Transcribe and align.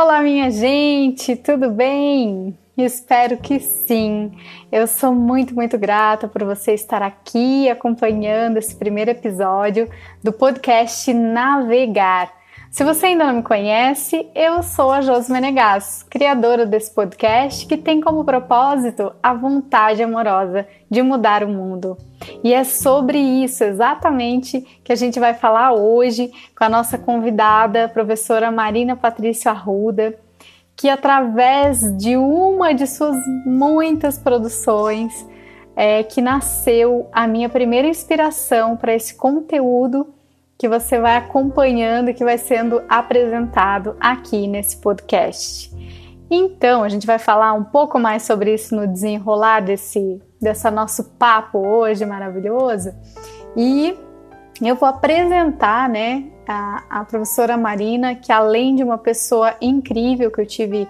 Olá, 0.00 0.22
minha 0.22 0.48
gente, 0.48 1.34
tudo 1.34 1.72
bem? 1.72 2.56
Espero 2.76 3.36
que 3.36 3.58
sim. 3.58 4.30
Eu 4.70 4.86
sou 4.86 5.12
muito, 5.12 5.52
muito 5.56 5.76
grata 5.76 6.28
por 6.28 6.44
você 6.44 6.72
estar 6.72 7.02
aqui 7.02 7.68
acompanhando 7.68 8.58
esse 8.58 8.76
primeiro 8.76 9.10
episódio 9.10 9.90
do 10.22 10.32
podcast 10.32 11.12
Navegar. 11.12 12.32
Se 12.78 12.84
você 12.84 13.06
ainda 13.06 13.26
não 13.26 13.34
me 13.34 13.42
conhece, 13.42 14.28
eu 14.36 14.62
sou 14.62 14.92
a 14.92 15.00
Jos 15.00 15.28
Menegas, 15.28 16.04
criadora 16.04 16.64
desse 16.64 16.94
podcast 16.94 17.66
que 17.66 17.76
tem 17.76 18.00
como 18.00 18.24
propósito 18.24 19.12
a 19.20 19.34
vontade 19.34 20.00
amorosa 20.00 20.64
de 20.88 21.02
mudar 21.02 21.42
o 21.42 21.48
mundo. 21.48 21.98
E 22.44 22.54
é 22.54 22.62
sobre 22.62 23.18
isso 23.18 23.64
exatamente 23.64 24.60
que 24.84 24.92
a 24.92 24.94
gente 24.94 25.18
vai 25.18 25.34
falar 25.34 25.72
hoje 25.72 26.30
com 26.56 26.62
a 26.62 26.68
nossa 26.68 26.96
convidada, 26.96 27.86
a 27.86 27.88
professora 27.88 28.48
Marina 28.52 28.94
Patrícia 28.94 29.50
Arruda, 29.50 30.16
que 30.76 30.88
através 30.88 31.80
de 31.96 32.16
uma 32.16 32.72
de 32.72 32.86
suas 32.86 33.16
muitas 33.44 34.20
produções, 34.20 35.26
é, 35.74 36.04
que 36.04 36.22
nasceu 36.22 37.08
a 37.10 37.26
minha 37.26 37.48
primeira 37.48 37.88
inspiração 37.88 38.76
para 38.76 38.94
esse 38.94 39.16
conteúdo 39.16 40.14
que 40.58 40.68
você 40.68 40.98
vai 40.98 41.16
acompanhando 41.16 42.10
e 42.10 42.14
que 42.14 42.24
vai 42.24 42.36
sendo 42.36 42.82
apresentado 42.88 43.96
aqui 44.00 44.48
nesse 44.48 44.78
podcast. 44.78 45.72
Então, 46.28 46.82
a 46.82 46.88
gente 46.88 47.06
vai 47.06 47.18
falar 47.18 47.52
um 47.52 47.64
pouco 47.64 47.98
mais 47.98 48.24
sobre 48.24 48.52
isso 48.52 48.74
no 48.74 48.86
desenrolar 48.86 49.60
desse 49.60 50.20
dessa 50.40 50.70
nosso 50.70 51.04
papo 51.18 51.58
hoje 51.58 52.04
maravilhoso. 52.04 52.92
E 53.56 53.96
eu 54.62 54.76
vou 54.76 54.88
apresentar, 54.88 55.88
né, 55.88 56.24
a, 56.46 56.84
a 56.88 57.04
professora 57.04 57.56
Marina, 57.56 58.14
que 58.14 58.32
além 58.32 58.74
de 58.74 58.82
uma 58.82 58.98
pessoa 58.98 59.54
incrível 59.60 60.30
que 60.30 60.40
eu 60.40 60.46
tive 60.46 60.88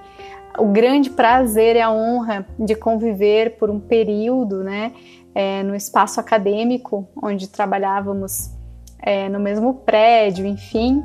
o 0.58 0.66
grande 0.66 1.10
prazer 1.10 1.76
e 1.76 1.80
a 1.80 1.90
honra 1.90 2.46
de 2.58 2.74
conviver 2.74 3.56
por 3.58 3.70
um 3.70 3.78
período, 3.78 4.64
né, 4.64 4.92
é, 5.34 5.62
no 5.62 5.74
espaço 5.74 6.18
acadêmico, 6.18 7.06
onde 7.22 7.48
trabalhávamos 7.48 8.57
é, 9.00 9.28
no 9.28 9.38
mesmo 9.38 9.74
prédio, 9.74 10.46
enfim. 10.46 11.02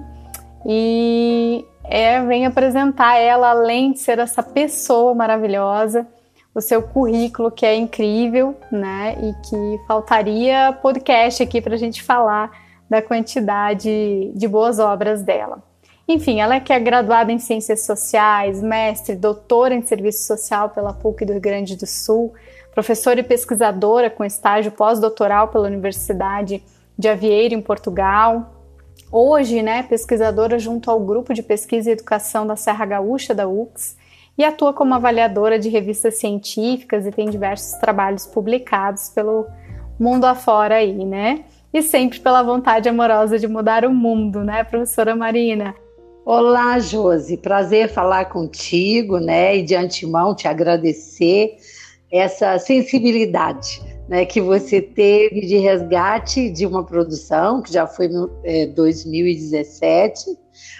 E 0.66 1.66
é, 1.84 2.22
vem 2.24 2.46
apresentar 2.46 3.18
ela, 3.18 3.50
além 3.50 3.92
de 3.92 4.00
ser 4.00 4.20
essa 4.20 4.42
pessoa 4.42 5.14
maravilhosa, 5.14 6.08
o 6.56 6.62
seu 6.62 6.82
currículo 6.84 7.52
que 7.52 7.66
é 7.66 7.76
incrível, 7.76 8.56
né? 8.72 9.16
E 9.22 9.34
que 9.48 9.86
faltaria 9.88 10.78
podcast 10.82 11.42
aqui 11.42 11.62
para 11.62 11.76
a 11.76 11.78
gente 11.78 12.02
falar 12.04 12.52
da 12.90 13.02
quantidade 13.02 14.32
de 14.36 14.48
boas 14.48 14.80
obras 14.80 15.24
dela. 15.24 15.64
Enfim, 16.08 16.42
ela 16.42 16.56
é 16.56 16.60
que 16.60 16.74
é 16.74 16.80
graduada 16.80 17.32
em 17.32 17.40
Ciências 17.40 17.86
Sociais, 17.86 18.62
mestre, 18.62 19.16
doutora 19.16 19.74
em 19.74 19.82
Serviço 19.82 20.28
Social 20.28 20.70
pela 20.70 20.94
PUC 20.94 21.26
do 21.26 21.32
Rio 21.32 21.42
Grande 21.42 21.78
do 21.78 21.88
Sul, 21.88 22.34
professora 22.74 23.22
e 23.22 23.24
pesquisadora 23.24 24.10
com 24.10 24.24
estágio 24.24 24.72
pós-doutoral 24.72 25.48
pela 25.48 25.68
Universidade 25.68 26.62
de 26.98 27.08
Avieiro, 27.08 27.56
em 27.56 27.62
Portugal. 27.62 28.54
Hoje, 29.12 29.62
né, 29.62 29.84
pesquisadora 29.84 30.58
junto 30.58 30.90
ao 30.90 31.00
Grupo 31.00 31.34
de 31.34 31.44
Pesquisa 31.44 31.90
e 31.90 31.94
Educação 31.94 32.48
da 32.48 32.56
Serra 32.56 32.86
Gaúcha 32.86 33.34
da 33.34 33.48
UX 33.48 33.96
e 34.38 34.44
atua 34.44 34.74
como 34.74 34.94
avaliadora 34.94 35.60
de 35.60 35.70
revistas 35.70 36.18
científicas 36.18 37.06
e 37.06 37.12
tem 37.12 37.30
diversos 37.30 37.74
trabalhos 37.74 38.26
publicados 38.26 39.10
pelo 39.10 39.46
mundo 40.00 40.26
afora 40.26 40.76
aí, 40.76 41.06
né? 41.06 41.46
E 41.72 41.82
sempre 41.82 42.20
pela 42.20 42.42
vontade 42.44 42.90
amorosa 42.90 43.38
de 43.38 43.48
mudar 43.48 43.86
o 43.86 43.94
mundo, 43.94 44.44
né, 44.44 44.64
professora 44.64 45.16
Marina? 45.16 45.76
Olá, 46.26 46.80
Josi, 46.80 47.38
prazer 47.38 47.90
falar 47.90 48.26
contigo, 48.26 49.20
né? 49.20 49.58
E 49.58 49.62
de 49.62 49.76
antemão 49.76 50.34
te 50.34 50.48
agradecer 50.48 51.58
essa 52.12 52.58
sensibilidade 52.58 53.82
né, 54.08 54.25
que 54.25 54.41
você 54.41 54.81
teve 54.81 55.41
de 55.41 55.58
resgate 55.58 56.50
de 56.50 56.66
uma 56.66 56.84
produção, 56.84 57.62
que 57.62 57.72
já 57.72 57.88
foi 57.88 58.09
é, 58.44 58.68
2017, 58.68 60.38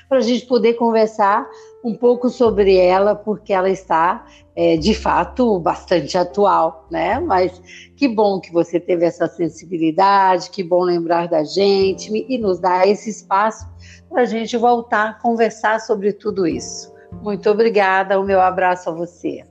para 0.08 0.20
a 0.20 0.22
gente 0.22 0.46
poder 0.46 0.74
conversar 0.74 1.48
um 1.84 1.96
pouco 1.96 2.30
sobre 2.30 2.78
ela, 2.78 3.16
porque 3.16 3.52
ela 3.52 3.70
está, 3.70 4.26
é, 4.56 4.78
de 4.78 4.94
fato, 4.94 5.60
bastante 5.60 6.18
atual, 6.18 6.88
né? 6.90 7.20
Mas 7.20 7.62
que 7.98 8.08
bom 8.08 8.40
que 8.40 8.52
você 8.52 8.80
teve 8.80 9.06
essa 9.06 9.28
sensibilidade, 9.28 10.50
que 10.50 10.64
bom 10.64 10.84
lembrar 10.84 11.28
da 11.28 11.44
gente 11.44 12.12
e 12.30 12.38
nos 12.38 12.60
dar 12.60 12.88
esse 12.88 13.10
espaço 13.10 13.68
para 14.10 14.22
a 14.22 14.26
gente 14.26 14.56
voltar 14.56 15.10
a 15.10 15.14
conversar 15.14 15.82
sobre 15.82 16.14
tudo 16.14 16.48
isso. 16.48 16.94
Muito 17.22 17.50
obrigada, 17.50 18.20
o 18.20 18.24
meu 18.24 18.40
abraço 18.40 18.90
a 18.90 18.94
você. 18.94 19.44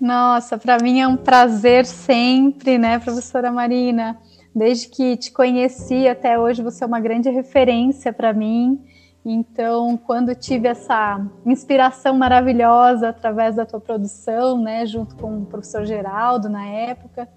Nossa, 0.00 0.56
para 0.56 0.78
mim 0.78 1.00
é 1.00 1.08
um 1.08 1.16
prazer 1.16 1.84
sempre, 1.84 2.78
né, 2.78 3.00
professora 3.00 3.50
Marina? 3.50 4.16
Desde 4.54 4.88
que 4.88 5.16
te 5.16 5.32
conheci 5.32 6.06
até 6.06 6.38
hoje, 6.38 6.62
você 6.62 6.84
é 6.84 6.86
uma 6.86 7.00
grande 7.00 7.28
referência 7.30 8.12
para 8.12 8.32
mim. 8.32 8.80
Então, 9.24 9.96
quando 9.96 10.36
tive 10.36 10.68
essa 10.68 11.20
inspiração 11.44 12.16
maravilhosa 12.16 13.08
através 13.08 13.56
da 13.56 13.66
tua 13.66 13.80
produção, 13.80 14.62
né, 14.62 14.86
junto 14.86 15.16
com 15.16 15.38
o 15.38 15.46
professor 15.46 15.84
Geraldo 15.84 16.48
na 16.48 16.64
época, 16.64 17.28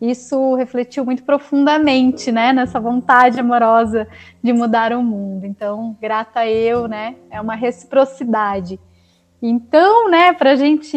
isso 0.00 0.54
refletiu 0.54 1.04
muito 1.04 1.24
profundamente, 1.24 2.30
né, 2.30 2.52
nessa 2.52 2.78
vontade 2.78 3.40
amorosa 3.40 4.06
de 4.40 4.52
mudar 4.52 4.92
o 4.92 5.02
mundo. 5.02 5.46
Então, 5.46 5.96
grata 6.00 6.46
eu, 6.46 6.86
né, 6.86 7.16
é 7.28 7.40
uma 7.40 7.56
reciprocidade. 7.56 8.78
Então, 9.46 10.08
né, 10.08 10.32
para 10.32 10.52
a 10.52 10.56
gente 10.56 10.96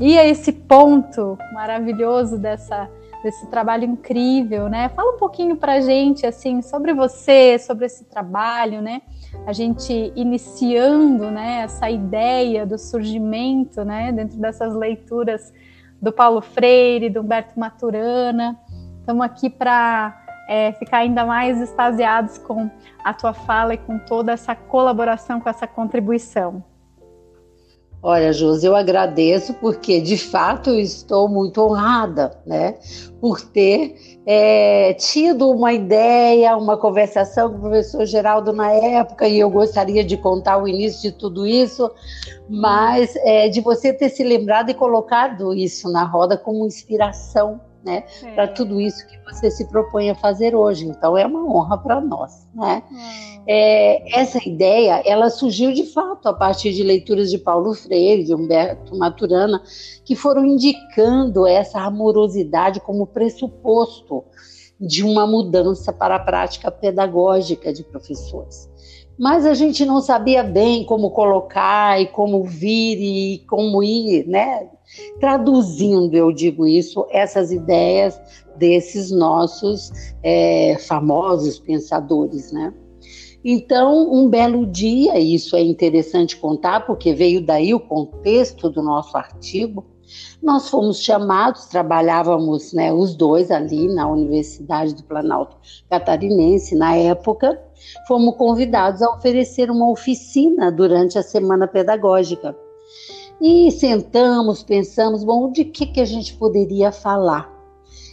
ir 0.00 0.18
a 0.18 0.26
esse 0.26 0.50
ponto 0.50 1.38
maravilhoso 1.54 2.36
dessa, 2.36 2.90
desse 3.22 3.46
trabalho 3.46 3.84
incrível, 3.84 4.68
né? 4.68 4.88
Fala 4.88 5.14
um 5.14 5.18
pouquinho 5.18 5.54
para 5.54 5.74
a 5.74 5.80
gente, 5.80 6.26
assim, 6.26 6.62
sobre 6.62 6.92
você, 6.92 7.60
sobre 7.60 7.86
esse 7.86 8.04
trabalho, 8.06 8.82
né? 8.82 9.02
A 9.46 9.52
gente 9.52 10.12
iniciando, 10.16 11.30
né, 11.30 11.60
essa 11.60 11.88
ideia 11.88 12.66
do 12.66 12.76
surgimento, 12.76 13.84
né, 13.84 14.10
dentro 14.10 14.36
dessas 14.36 14.74
leituras 14.74 15.54
do 16.02 16.10
Paulo 16.10 16.42
Freire, 16.42 17.08
do 17.08 17.20
Humberto 17.20 17.56
Maturana. 17.56 18.58
Estamos 18.98 19.24
aqui 19.24 19.48
para 19.48 20.24
é, 20.48 20.72
ficar 20.72 20.98
ainda 20.98 21.24
mais 21.24 21.60
extasiados 21.60 22.36
com 22.36 22.68
a 23.04 23.14
tua 23.14 23.32
fala 23.32 23.74
e 23.74 23.78
com 23.78 23.96
toda 23.96 24.32
essa 24.32 24.56
colaboração, 24.56 25.40
com 25.40 25.48
essa 25.48 25.68
contribuição. 25.68 26.64
Olha, 28.08 28.32
Josi, 28.32 28.64
eu 28.64 28.76
agradeço 28.76 29.52
porque 29.54 30.00
de 30.00 30.16
fato 30.16 30.70
eu 30.70 30.78
estou 30.78 31.28
muito 31.28 31.60
honrada, 31.60 32.38
né, 32.46 32.76
por 33.20 33.40
ter 33.40 33.96
é, 34.24 34.94
tido 34.94 35.50
uma 35.50 35.72
ideia, 35.72 36.56
uma 36.56 36.76
conversação 36.76 37.50
com 37.50 37.56
o 37.56 37.60
professor 37.62 38.06
Geraldo 38.06 38.52
na 38.52 38.70
época 38.70 39.26
e 39.26 39.40
eu 39.40 39.50
gostaria 39.50 40.04
de 40.04 40.16
contar 40.16 40.58
o 40.58 40.68
início 40.68 41.10
de 41.10 41.18
tudo 41.18 41.44
isso, 41.48 41.90
mas 42.48 43.16
é, 43.16 43.48
de 43.48 43.60
você 43.60 43.92
ter 43.92 44.08
se 44.08 44.22
lembrado 44.22 44.70
e 44.70 44.74
colocado 44.74 45.52
isso 45.52 45.90
na 45.90 46.04
roda 46.04 46.38
como 46.38 46.64
inspiração 46.64 47.60
né, 47.86 48.02
é. 48.24 48.34
para 48.34 48.48
tudo 48.48 48.80
isso 48.80 49.06
que 49.06 49.16
você 49.24 49.48
se 49.48 49.64
propõe 49.68 50.10
a 50.10 50.14
fazer 50.14 50.56
hoje. 50.56 50.84
Então 50.84 51.16
é 51.16 51.24
uma 51.24 51.44
honra 51.44 51.78
para 51.78 52.00
nós, 52.00 52.48
né? 52.52 52.82
Hum. 52.90 53.42
É, 53.46 54.20
essa 54.20 54.40
ideia, 54.46 55.00
ela 55.06 55.30
surgiu 55.30 55.72
de 55.72 55.84
fato 55.84 56.28
a 56.28 56.34
partir 56.34 56.72
de 56.72 56.82
leituras 56.82 57.30
de 57.30 57.38
Paulo 57.38 57.72
Freire, 57.74 58.24
de 58.24 58.34
Humberto 58.34 58.98
Maturana, 58.98 59.62
que 60.04 60.16
foram 60.16 60.44
indicando 60.44 61.46
essa 61.46 61.80
amorosidade 61.80 62.80
como 62.80 63.06
pressuposto 63.06 64.24
de 64.80 65.04
uma 65.04 65.26
mudança 65.26 65.92
para 65.92 66.16
a 66.16 66.18
prática 66.18 66.70
pedagógica 66.70 67.72
de 67.72 67.84
professores. 67.84 68.68
Mas 69.18 69.46
a 69.46 69.54
gente 69.54 69.84
não 69.84 70.00
sabia 70.00 70.42
bem 70.42 70.84
como 70.84 71.10
colocar 71.10 72.00
e 72.00 72.06
como 72.06 72.44
vir 72.44 72.98
e 73.00 73.38
como 73.46 73.82
ir, 73.82 74.26
né? 74.26 74.68
traduzindo, 75.20 76.14
eu 76.14 76.32
digo 76.32 76.66
isso, 76.66 77.06
essas 77.10 77.50
ideias 77.52 78.20
desses 78.56 79.10
nossos 79.10 79.92
é, 80.22 80.76
famosos 80.86 81.58
pensadores, 81.58 82.52
né? 82.52 82.72
Então, 83.44 84.12
um 84.12 84.28
belo 84.28 84.66
dia, 84.66 85.18
isso 85.18 85.54
é 85.54 85.62
interessante 85.62 86.36
contar, 86.36 86.84
porque 86.84 87.14
veio 87.14 87.44
daí 87.44 87.72
o 87.74 87.80
contexto 87.80 88.68
do 88.68 88.82
nosso 88.82 89.16
artigo, 89.16 89.84
nós 90.42 90.68
fomos 90.68 91.00
chamados, 91.00 91.66
trabalhávamos 91.66 92.72
né, 92.72 92.92
os 92.92 93.14
dois 93.14 93.50
ali 93.50 93.88
na 93.88 94.08
Universidade 94.08 94.94
do 94.94 95.02
Planalto 95.04 95.56
Catarinense 95.90 96.74
na 96.74 96.94
época, 96.94 97.60
fomos 98.06 98.36
convidados 98.36 99.02
a 99.02 99.10
oferecer 99.10 99.70
uma 99.70 99.90
oficina 99.90 100.70
durante 100.70 101.18
a 101.18 101.22
semana 101.22 101.66
pedagógica. 101.66 102.56
E 103.40 103.70
sentamos, 103.70 104.62
pensamos, 104.62 105.22
bom, 105.22 105.50
de 105.50 105.64
que, 105.64 105.86
que 105.86 106.00
a 106.00 106.06
gente 106.06 106.34
poderia 106.34 106.90
falar? 106.90 107.54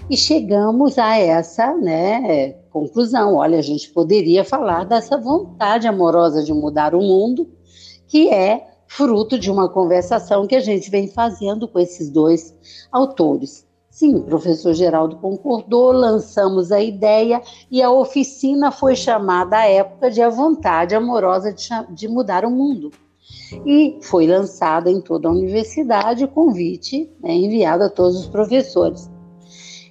E 0.10 0.18
chegamos 0.18 0.98
a 0.98 1.18
essa 1.18 1.74
né, 1.76 2.54
conclusão: 2.70 3.36
olha, 3.36 3.58
a 3.58 3.62
gente 3.62 3.90
poderia 3.92 4.44
falar 4.44 4.84
dessa 4.84 5.18
vontade 5.18 5.88
amorosa 5.88 6.44
de 6.44 6.54
mudar 6.54 6.94
o 6.94 7.02
mundo, 7.02 7.50
que 8.08 8.30
é 8.30 8.73
fruto 8.88 9.40
de 9.40 9.50
uma 9.50 9.70
conversação 9.70 10.46
que 10.46 10.56
a 10.56 10.60
gente 10.60 10.90
vem 10.90 11.08
fazendo 11.08 11.68
com 11.68 11.80
esses 11.80 12.10
dois 12.10 12.54
autores. 12.92 13.66
Sim, 13.90 14.16
o 14.16 14.24
professor 14.24 14.74
Geraldo 14.74 15.18
concordou, 15.18 15.92
lançamos 15.92 16.72
a 16.72 16.82
ideia 16.82 17.42
e 17.70 17.80
a 17.82 17.92
oficina 17.92 18.72
foi 18.72 18.96
chamada 18.96 19.58
à 19.58 19.66
época 19.68 20.10
de 20.10 20.20
A 20.20 20.30
Vontade 20.30 20.96
Amorosa 20.96 21.54
de, 21.54 21.70
de 21.92 22.08
Mudar 22.08 22.44
o 22.44 22.50
Mundo. 22.50 22.92
E 23.66 24.00
foi 24.02 24.26
lançada 24.26 24.90
em 24.90 25.00
toda 25.00 25.28
a 25.28 25.32
universidade 25.32 26.24
o 26.24 26.28
convite 26.28 27.08
né, 27.22 27.34
enviado 27.36 27.84
a 27.84 27.90
todos 27.90 28.20
os 28.20 28.28
professores. 28.28 29.12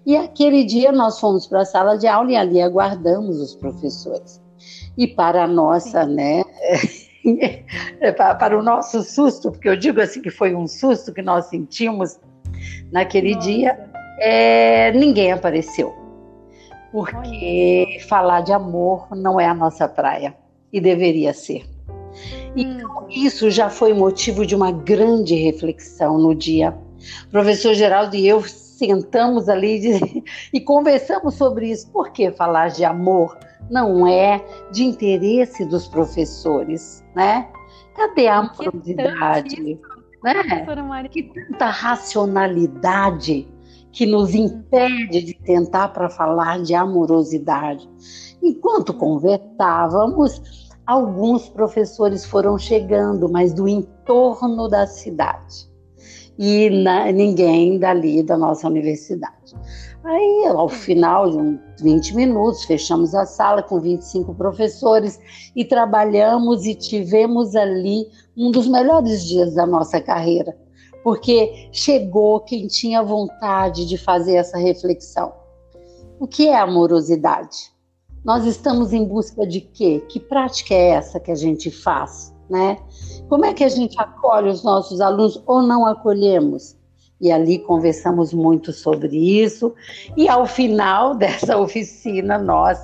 E 0.05 0.17
aquele 0.17 0.65
dia 0.65 0.91
nós 0.91 1.21
fomos 1.21 1.47
para 1.47 1.61
a 1.61 1.65
sala 1.65 1.97
de 1.97 2.09
aula 2.09 2.33
e 2.33 2.37
ali 2.37 2.61
aguardamos 2.61 3.41
os 3.41 3.55
professores. 3.55 4.43
E 4.99 5.07
para 5.07 5.45
a 5.45 5.49
nossa, 5.49 6.05
né, 6.05 6.43
para 8.17 8.59
o 8.59 8.63
nosso 8.63 9.03
susto, 9.03 9.51
porque 9.51 9.69
eu 9.69 9.77
digo 9.77 10.01
assim 10.01 10.21
que 10.21 10.31
foi 10.31 10.55
um 10.55 10.67
susto 10.67 11.13
que 11.13 11.23
nós 11.23 11.47
sentimos 11.47 12.19
naquele 12.91 13.35
nossa. 13.35 13.47
dia, 13.47 13.91
é, 14.19 14.93
ninguém 14.93 15.33
apareceu. 15.33 15.95
Porque 16.91 17.87
Olha. 17.89 18.07
falar 18.07 18.41
de 18.43 18.53
amor 18.53 19.09
não 19.17 19.41
é 19.41 19.47
a 19.47 19.55
nossa 19.55 19.89
praia 19.89 20.35
e 20.73 20.81
deveria 20.81 21.33
ser. 21.33 21.65
Então, 22.55 23.05
hum. 23.05 23.07
isso 23.11 23.51
já 23.51 23.71
foi 23.71 23.95
motivo 23.95 24.45
de 24.45 24.55
uma 24.55 24.71
grande 24.71 25.35
reflexão 25.35 26.19
no 26.19 26.35
dia. 26.35 26.77
O 27.27 27.31
professor 27.31 27.75
Geraldo 27.75 28.15
e 28.15 28.29
eu 28.29 28.43
sentamos 28.83 29.49
ali 29.49 29.81
e 30.53 30.61
conversamos 30.61 31.35
sobre 31.35 31.71
isso. 31.71 31.89
Por 31.93 32.11
que 32.11 32.33
falar 32.33 32.69
de 32.69 32.85
amor 32.85 33.39
não 33.71 34.07
é 34.07 34.45
de 34.73 34.85
interesse 34.85 35.65
dos 35.65 35.87
professores, 35.87 37.05
né? 37.15 37.49
Cadê 37.95 38.27
a 38.27 38.39
amorosidade? 38.39 39.79
Né? 40.25 40.35
Que 41.09 41.23
tanta 41.23 41.67
racionalidade 41.67 43.49
que 43.93 44.07
nos 44.07 44.35
impede 44.35 45.23
de 45.23 45.35
tentar 45.35 45.89
para 45.89 46.09
falar 46.09 46.61
de 46.63 46.75
amorosidade. 46.75 47.89
Enquanto 48.43 48.95
conversávamos, 48.95 50.71
alguns 50.87 51.49
professores 51.49 52.25
foram 52.25 52.59
chegando, 52.59 53.29
mas 53.29 53.53
do 53.53 53.69
entorno 53.69 54.69
da 54.69 54.87
cidade. 54.87 55.72
E 56.45 56.69
na, 56.71 57.13
ninguém 57.13 57.79
dali 57.79 58.21
da 58.21 58.37
nossa 58.37 58.67
universidade. 58.67 59.55
Aí, 60.03 60.47
ao 60.49 60.69
final 60.69 61.31
de 61.31 61.37
uns 61.39 61.61
20 61.81 62.17
minutos, 62.17 62.65
fechamos 62.65 63.15
a 63.15 63.25
sala 63.25 63.63
com 63.63 63.79
25 63.79 64.35
professores 64.35 65.21
e 65.55 65.65
trabalhamos 65.65 66.67
e 66.67 66.75
tivemos 66.75 67.55
ali 67.55 68.09
um 68.37 68.51
dos 68.51 68.67
melhores 68.67 69.25
dias 69.25 69.55
da 69.55 69.65
nossa 69.65 70.01
carreira, 70.01 70.59
porque 71.05 71.69
chegou 71.71 72.41
quem 72.41 72.67
tinha 72.67 73.05
vontade 73.05 73.87
de 73.87 73.97
fazer 73.97 74.35
essa 74.35 74.59
reflexão. 74.59 75.33
O 76.19 76.27
que 76.27 76.49
é 76.49 76.59
amorosidade? 76.59 77.71
Nós 78.25 78.45
estamos 78.47 78.93
em 78.93 79.05
busca 79.05 79.47
de 79.47 79.61
quê? 79.61 80.05
Que 80.09 80.19
prática 80.19 80.75
é 80.75 80.89
essa 80.89 81.21
que 81.21 81.31
a 81.31 81.37
gente 81.37 81.71
faz, 81.71 82.35
né? 82.51 82.79
Como 83.33 83.47
é 83.47 83.55
que 83.55 83.65
a 83.65 83.69
gente 83.71 83.99
acolhe 83.99 84.51
os 84.51 84.63
nossos 84.63 85.01
alunos 85.01 85.43
ou 85.47 85.63
não 85.63 85.87
acolhemos? 85.87 86.77
E 87.19 87.33
ali 87.33 87.59
conversamos 87.61 88.31
muito 88.31 88.75
sobre 88.75 89.17
isso. 89.17 89.75
E 90.15 90.29
ao 90.29 90.45
final 90.45 91.15
dessa 91.17 91.57
oficina, 91.57 92.37
nós 92.37 92.79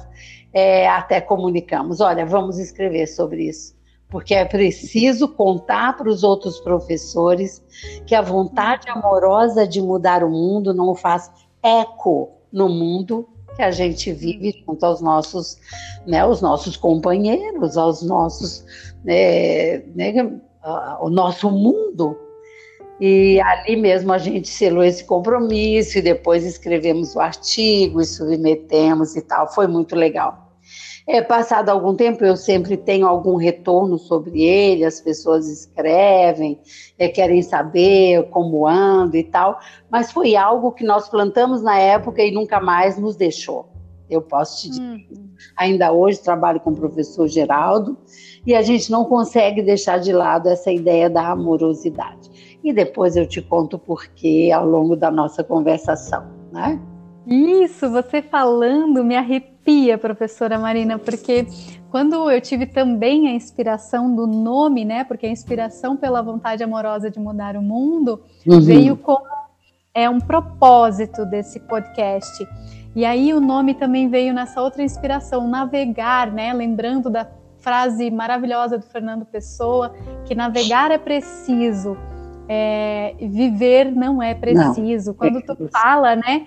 é, 0.51 0.89
até 0.89 1.21
comunicamos: 1.21 2.01
olha, 2.01 2.25
vamos 2.25 2.59
escrever 2.59 3.07
sobre 3.09 3.47
isso 3.47 3.77
porque 4.09 4.35
é 4.35 4.47
preciso 4.47 5.29
contar 5.29 5.95
para 5.95 6.09
os 6.09 6.23
outros 6.23 6.59
professores 6.61 7.63
que 8.07 8.15
a 8.15 8.23
vontade 8.23 8.89
amorosa 8.89 9.69
de 9.69 9.83
mudar 9.83 10.25
o 10.25 10.31
mundo 10.31 10.73
não 10.73 10.95
faz 10.95 11.31
eco 11.63 12.31
no 12.51 12.71
mundo 12.71 13.29
que 13.59 13.63
a 13.63 13.73
gente 13.73 14.13
vive 14.13 14.63
junto 14.65 14.87
aos 14.87 15.01
nossos, 15.01 15.59
né, 16.07 16.25
os 16.25 16.41
nossos 16.41 16.77
companheiros, 16.77 17.77
aos 17.77 18.03
nossos, 18.03 18.65
é, 19.05 19.83
né, 19.97 20.41
o 21.01 21.11
nosso 21.11 21.51
mundo. 21.51 22.17
E 23.01 23.41
ali 23.41 23.75
mesmo 23.75 24.13
a 24.13 24.19
gente 24.19 24.49
selou 24.49 24.85
esse 24.85 25.05
compromisso 25.05 25.99
e 25.99 26.03
depois 26.03 26.45
escrevemos 26.45 27.17
o 27.17 27.21
artigo 27.21 28.01
e 28.01 28.05
submetemos 28.05 29.17
e 29.17 29.23
tal. 29.23 29.53
Foi 29.53 29.67
muito 29.67 29.97
legal. 29.97 30.48
É, 31.11 31.23
passado 31.23 31.71
algum 31.71 31.95
tempo, 31.95 32.23
eu 32.23 32.37
sempre 32.37 32.77
tenho 32.77 33.07
algum 33.07 33.37
retorno 33.37 33.97
sobre 33.97 34.43
ele, 34.43 34.85
as 34.85 35.01
pessoas 35.01 35.49
escrevem, 35.49 36.61
é, 36.99 37.09
querem 37.09 37.41
saber 37.41 38.29
como 38.29 38.67
ando 38.67 39.17
e 39.17 39.25
tal, 39.25 39.59
mas 39.91 40.13
foi 40.13 40.37
algo 40.37 40.71
que 40.71 40.85
nós 40.85 41.09
plantamos 41.09 41.63
na 41.63 41.79
época 41.79 42.23
e 42.23 42.31
nunca 42.31 42.61
mais 42.61 42.99
nos 42.99 43.17
deixou. 43.17 43.71
Eu 44.11 44.21
posso 44.21 44.61
te 44.61 44.69
dizer. 44.69 44.83
Hum. 44.83 45.31
Ainda 45.57 45.93
hoje 45.93 46.21
trabalho 46.21 46.61
com 46.61 46.73
o 46.73 46.77
professor 46.77 47.27
Geraldo 47.27 47.97
e 48.47 48.55
a 48.55 48.61
gente 48.61 48.91
não 48.91 49.07
consegue 49.07 49.63
deixar 49.63 49.99
de 49.99 50.13
lado 50.13 50.47
essa 50.51 50.71
ideia 50.71 51.09
da 51.09 51.31
amorosidade. 51.31 52.59
E 52.63 52.71
depois 52.71 53.17
eu 53.17 53.27
te 53.27 53.41
conto 53.41 53.79
por 53.79 54.07
quê 54.09 54.51
ao 54.55 54.67
longo 54.67 54.95
da 54.95 55.11
nossa 55.11 55.43
conversação, 55.43 56.27
né? 56.53 56.79
Isso, 57.29 57.91
você 57.91 58.23
falando 58.23 59.05
me 59.05 59.15
arrepia, 59.15 59.99
professora 59.99 60.59
Marina, 60.59 60.99
porque 60.99 61.47
quando 61.91 62.31
eu 62.31 62.41
tive 62.41 62.65
também 62.65 63.29
a 63.29 63.33
inspiração 63.33 64.15
do 64.15 64.27
nome, 64.27 64.85
né? 64.85 65.05
Porque 65.05 65.27
a 65.27 65.31
inspiração 65.31 65.95
pela 65.95 66.23
vontade 66.23 66.65
amorosa 66.65 67.11
de 67.11 67.19
mudar 67.19 67.55
o 67.55 67.63
mundo 67.63 68.23
uhum. 68.47 68.61
veio 68.61 68.97
como 68.97 69.27
é 69.95 70.09
um 70.09 70.19
propósito 70.19 71.27
desse 71.27 71.61
podcast. 71.61 72.49
E 72.97 73.05
aí 73.05 73.35
o 73.35 73.41
nome 73.41 73.75
também 73.75 74.09
veio 74.09 74.33
nessa 74.33 74.63
outra 74.63 74.83
inspiração, 74.83 75.47
navegar, 75.47 76.33
né? 76.33 76.53
Lembrando 76.55 77.11
da 77.11 77.29
frase 77.59 78.11
maravilhosa 78.11 78.79
do 78.79 78.87
Fernando 78.87 79.27
Pessoa, 79.27 79.95
que 80.25 80.35
navegar 80.35 80.91
é 80.91 80.99
preciso, 80.99 81.97
é, 82.49 83.15
viver 83.21 83.93
não 83.93 84.23
é 84.23 84.35
preciso. 84.35 85.11
Não. 85.11 85.15
Quando 85.15 85.43
tu 85.43 85.69
fala, 85.71 86.17
né? 86.17 86.47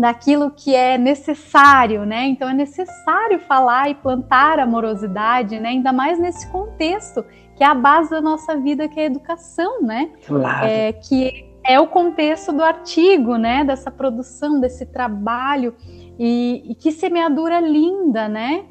Daquilo 0.00 0.50
que 0.50 0.74
é 0.74 0.98
necessário, 0.98 2.04
né? 2.04 2.26
Então 2.26 2.48
é 2.48 2.54
necessário 2.54 3.38
falar 3.40 3.90
e 3.90 3.94
plantar 3.94 4.58
amorosidade, 4.58 5.58
né? 5.58 5.70
Ainda 5.70 5.92
mais 5.92 6.18
nesse 6.18 6.50
contexto 6.50 7.24
que 7.56 7.64
é 7.64 7.66
a 7.66 7.74
base 7.74 8.10
da 8.10 8.20
nossa 8.20 8.54
vida, 8.56 8.86
que 8.86 9.00
é 9.00 9.04
a 9.04 9.06
educação, 9.06 9.80
né? 9.82 10.10
Claro. 10.26 10.66
É, 10.66 10.92
que 10.92 11.50
é 11.64 11.80
o 11.80 11.86
contexto 11.86 12.52
do 12.52 12.62
artigo, 12.62 13.36
né? 13.36 13.64
Dessa 13.64 13.90
produção, 13.90 14.60
desse 14.60 14.84
trabalho 14.84 15.74
e, 16.18 16.62
e 16.66 16.74
que 16.74 16.92
semeadura 16.92 17.60
linda, 17.60 18.28
né? 18.28 18.64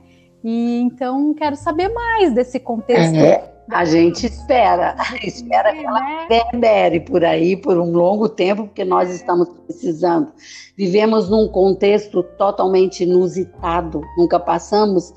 E 0.43 0.79
então 0.81 1.33
quero 1.33 1.55
saber 1.55 1.89
mais 1.89 2.31
desse 2.33 2.59
contexto. 2.59 3.15
É 3.15 3.54
a 3.71 3.85
gente 3.85 4.25
espera, 4.25 4.95
espera 5.23 5.73
que 5.73 5.85
ela 5.85 5.99
né? 5.99 6.27
reverbere 6.29 6.99
por 6.99 7.23
aí 7.23 7.55
por 7.55 7.77
um 7.77 7.91
longo 7.91 8.29
tempo, 8.29 8.65
porque 8.65 8.85
nós 8.85 9.09
estamos 9.09 9.49
precisando. 9.65 10.31
Vivemos 10.77 11.29
num 11.29 11.47
contexto 11.47 12.21
totalmente 12.37 13.03
inusitado, 13.03 14.01
nunca 14.17 14.39
passamos 14.39 15.13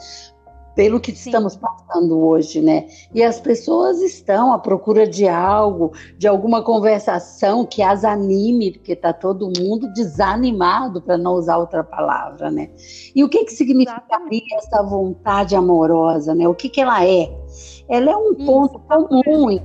pelo 0.79 1.01
que 1.01 1.11
Sim. 1.11 1.31
estamos 1.31 1.57
passando 1.57 2.21
hoje, 2.21 2.61
né? 2.61 2.87
E 3.13 3.21
as 3.21 3.41
pessoas 3.41 4.01
estão 4.01 4.53
à 4.53 4.61
procura 4.61 5.09
de 5.09 5.27
algo, 5.27 5.91
de 6.17 6.29
alguma 6.29 6.63
conversação 6.63 7.67
que 7.67 7.83
as 7.83 8.05
anime, 8.05 8.71
porque 8.71 8.93
está 8.93 9.13
todo 9.13 9.51
mundo 9.59 9.93
desanimado, 9.93 11.03
para 11.03 11.19
não 11.19 11.33
usar 11.33 11.57
outra 11.57 11.83
palavra, 11.83 12.49
né? 12.49 12.71
E 13.13 13.25
o 13.25 13.29
que, 13.29 13.45
que 13.45 13.53
significaria 13.55 14.57
essa 14.57 14.81
vontade 14.85 15.57
amorosa, 15.57 16.33
né? 16.33 16.47
O 16.47 16.55
que, 16.55 16.69
que 16.69 16.81
ela 16.81 17.05
é? 17.05 17.29
Ela 17.89 18.13
é 18.13 18.17
um 18.17 18.35
Isso, 18.35 18.47
ponto 18.47 18.79
comum 18.79 19.59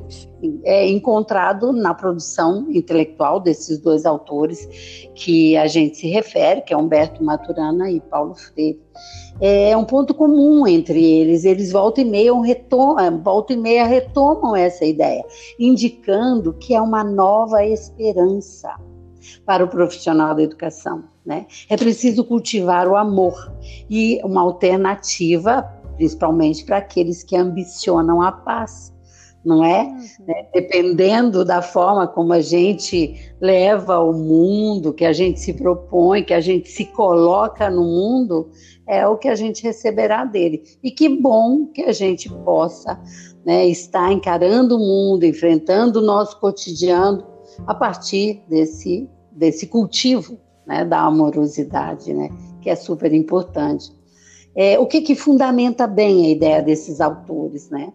é, 0.64 0.90
encontrado 0.90 1.72
na 1.72 1.94
produção 1.94 2.66
intelectual 2.72 3.40
desses 3.40 3.78
dois 3.78 4.04
autores 4.06 4.68
que 5.14 5.56
a 5.58 5.68
gente 5.68 5.98
se 5.98 6.08
refere, 6.08 6.62
que 6.62 6.74
é 6.74 6.78
Humberto 6.78 7.24
Maturana 7.24 7.92
e 7.92 8.00
Paulo 8.00 8.34
Freire. 8.34 8.82
É 9.42 9.76
um 9.76 9.84
ponto 9.84 10.14
comum 10.14 10.68
entre 10.68 11.04
eles. 11.04 11.44
Eles 11.46 11.72
volta 11.72 12.02
e 12.02 12.06
meia 12.06 12.34
retomam, 12.42 13.00
é, 13.00 13.12
volta 13.12 13.54
e 13.54 13.58
meia 13.58 13.86
retomam 13.86 14.56
essa 14.56 14.86
ideia, 14.86 15.24
indicando 15.60 16.54
que 16.54 16.74
é 16.74 16.82
uma 16.82 17.04
nova 17.04 17.66
esperança 17.66 18.74
para 19.46 19.64
o 19.64 19.68
profissional 19.68 20.36
da 20.36 20.44
educação. 20.44 21.04
Né? 21.26 21.46
É 21.70 21.78
preciso 21.78 22.24
cultivar 22.24 22.88
o 22.88 22.96
amor 22.96 23.52
e 23.90 24.20
uma 24.24 24.42
alternativa, 24.42 25.64
principalmente 25.96 26.66
para 26.66 26.78
aqueles 26.78 27.24
que 27.24 27.36
ambicionam 27.36 28.22
a 28.22 28.32
paz 28.32 28.94
não 29.46 29.64
é? 29.64 29.84
Uhum. 29.84 30.26
Né? 30.28 30.48
Dependendo 30.54 31.44
da 31.44 31.62
forma 31.62 32.08
como 32.08 32.34
a 32.34 32.42
gente 32.42 33.16
leva 33.42 34.00
o 34.00 34.14
mundo, 34.14 34.94
que 34.94 35.06
a 35.06 35.14
gente 35.14 35.40
se 35.40 35.54
propõe, 35.54 36.24
que 36.24 36.34
a 36.34 36.40
gente 36.40 36.70
se 36.70 36.86
coloca 36.86 37.70
no 37.70 37.84
mundo, 37.84 38.50
é 38.88 39.06
o 39.08 39.18
que 39.18 39.28
a 39.28 39.36
gente 39.36 39.64
receberá 39.64 40.26
dele. 40.26 40.64
E 40.82 40.92
que 40.92 41.10
bom 41.10 41.68
que 41.68 41.84
a 41.84 41.92
gente 41.92 42.30
possa 42.30 43.00
né, 43.46 43.66
estar 43.68 44.12
encarando 44.12 44.78
o 44.78 44.80
mundo, 44.80 45.26
enfrentando 45.26 46.00
o 46.00 46.06
nosso 46.06 46.40
cotidiano 46.40 47.26
a 47.68 47.74
partir 47.74 48.42
desse, 48.48 49.10
desse 49.32 49.68
cultivo 49.68 50.38
né, 50.66 50.86
da 50.86 51.02
amorosidade, 51.02 52.14
né, 52.14 52.30
que 52.62 52.70
é 52.70 52.76
super 52.76 53.14
importante. 53.14 53.92
É, 54.56 54.78
o 54.78 54.86
que, 54.86 55.02
que 55.02 55.16
fundamenta 55.16 55.88
bem 55.88 56.28
a 56.28 56.30
ideia 56.30 56.62
desses 56.62 57.02
autores, 57.02 57.70
né? 57.72 57.92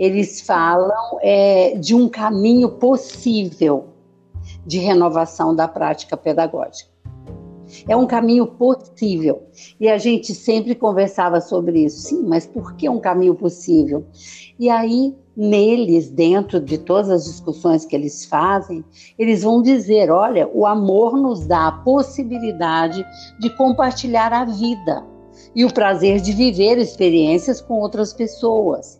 Eles 0.00 0.40
falam 0.40 1.18
é, 1.20 1.76
de 1.76 1.94
um 1.94 2.08
caminho 2.08 2.70
possível 2.70 3.88
de 4.66 4.78
renovação 4.78 5.54
da 5.54 5.68
prática 5.68 6.16
pedagógica. 6.16 6.88
É 7.86 7.94
um 7.94 8.06
caminho 8.06 8.46
possível. 8.46 9.42
E 9.78 9.88
a 9.88 9.98
gente 9.98 10.34
sempre 10.34 10.74
conversava 10.74 11.40
sobre 11.40 11.84
isso. 11.84 12.00
Sim, 12.00 12.22
mas 12.22 12.46
por 12.46 12.74
que 12.76 12.88
um 12.88 12.98
caminho 12.98 13.34
possível? 13.34 14.06
E 14.58 14.70
aí, 14.70 15.14
neles, 15.36 16.08
dentro 16.08 16.58
de 16.60 16.78
todas 16.78 17.10
as 17.10 17.24
discussões 17.26 17.84
que 17.84 17.94
eles 17.94 18.24
fazem, 18.24 18.82
eles 19.18 19.42
vão 19.42 19.62
dizer: 19.62 20.10
olha, 20.10 20.48
o 20.52 20.66
amor 20.66 21.16
nos 21.16 21.46
dá 21.46 21.68
a 21.68 21.72
possibilidade 21.72 23.04
de 23.38 23.50
compartilhar 23.50 24.32
a 24.32 24.46
vida 24.46 25.04
e 25.54 25.64
o 25.64 25.72
prazer 25.72 26.20
de 26.20 26.32
viver 26.32 26.78
experiências 26.78 27.60
com 27.60 27.80
outras 27.80 28.12
pessoas. 28.12 28.99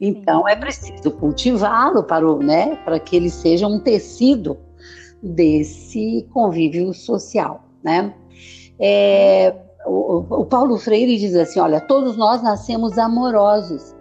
Então 0.00 0.48
é 0.48 0.54
preciso 0.54 1.10
cultivá-lo 1.12 2.04
para, 2.04 2.30
o, 2.30 2.38
né, 2.38 2.76
para 2.84 3.00
que 3.00 3.16
ele 3.16 3.30
seja 3.30 3.66
um 3.66 3.80
tecido 3.80 4.56
desse 5.22 6.26
convívio 6.32 6.94
social, 6.94 7.64
né? 7.82 8.14
É, 8.78 9.54
o, 9.84 10.24
o 10.42 10.44
Paulo 10.46 10.78
Freire 10.78 11.16
diz 11.18 11.34
assim, 11.34 11.58
olha, 11.58 11.80
todos 11.80 12.16
nós 12.16 12.40
nascemos 12.42 12.96
amorosos, 12.96 13.96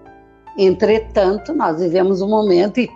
Entretanto, 0.58 1.54
nós 1.54 1.80
vivemos 1.80 2.20
um 2.20 2.28
momento 2.28 2.80
e, 2.80 2.90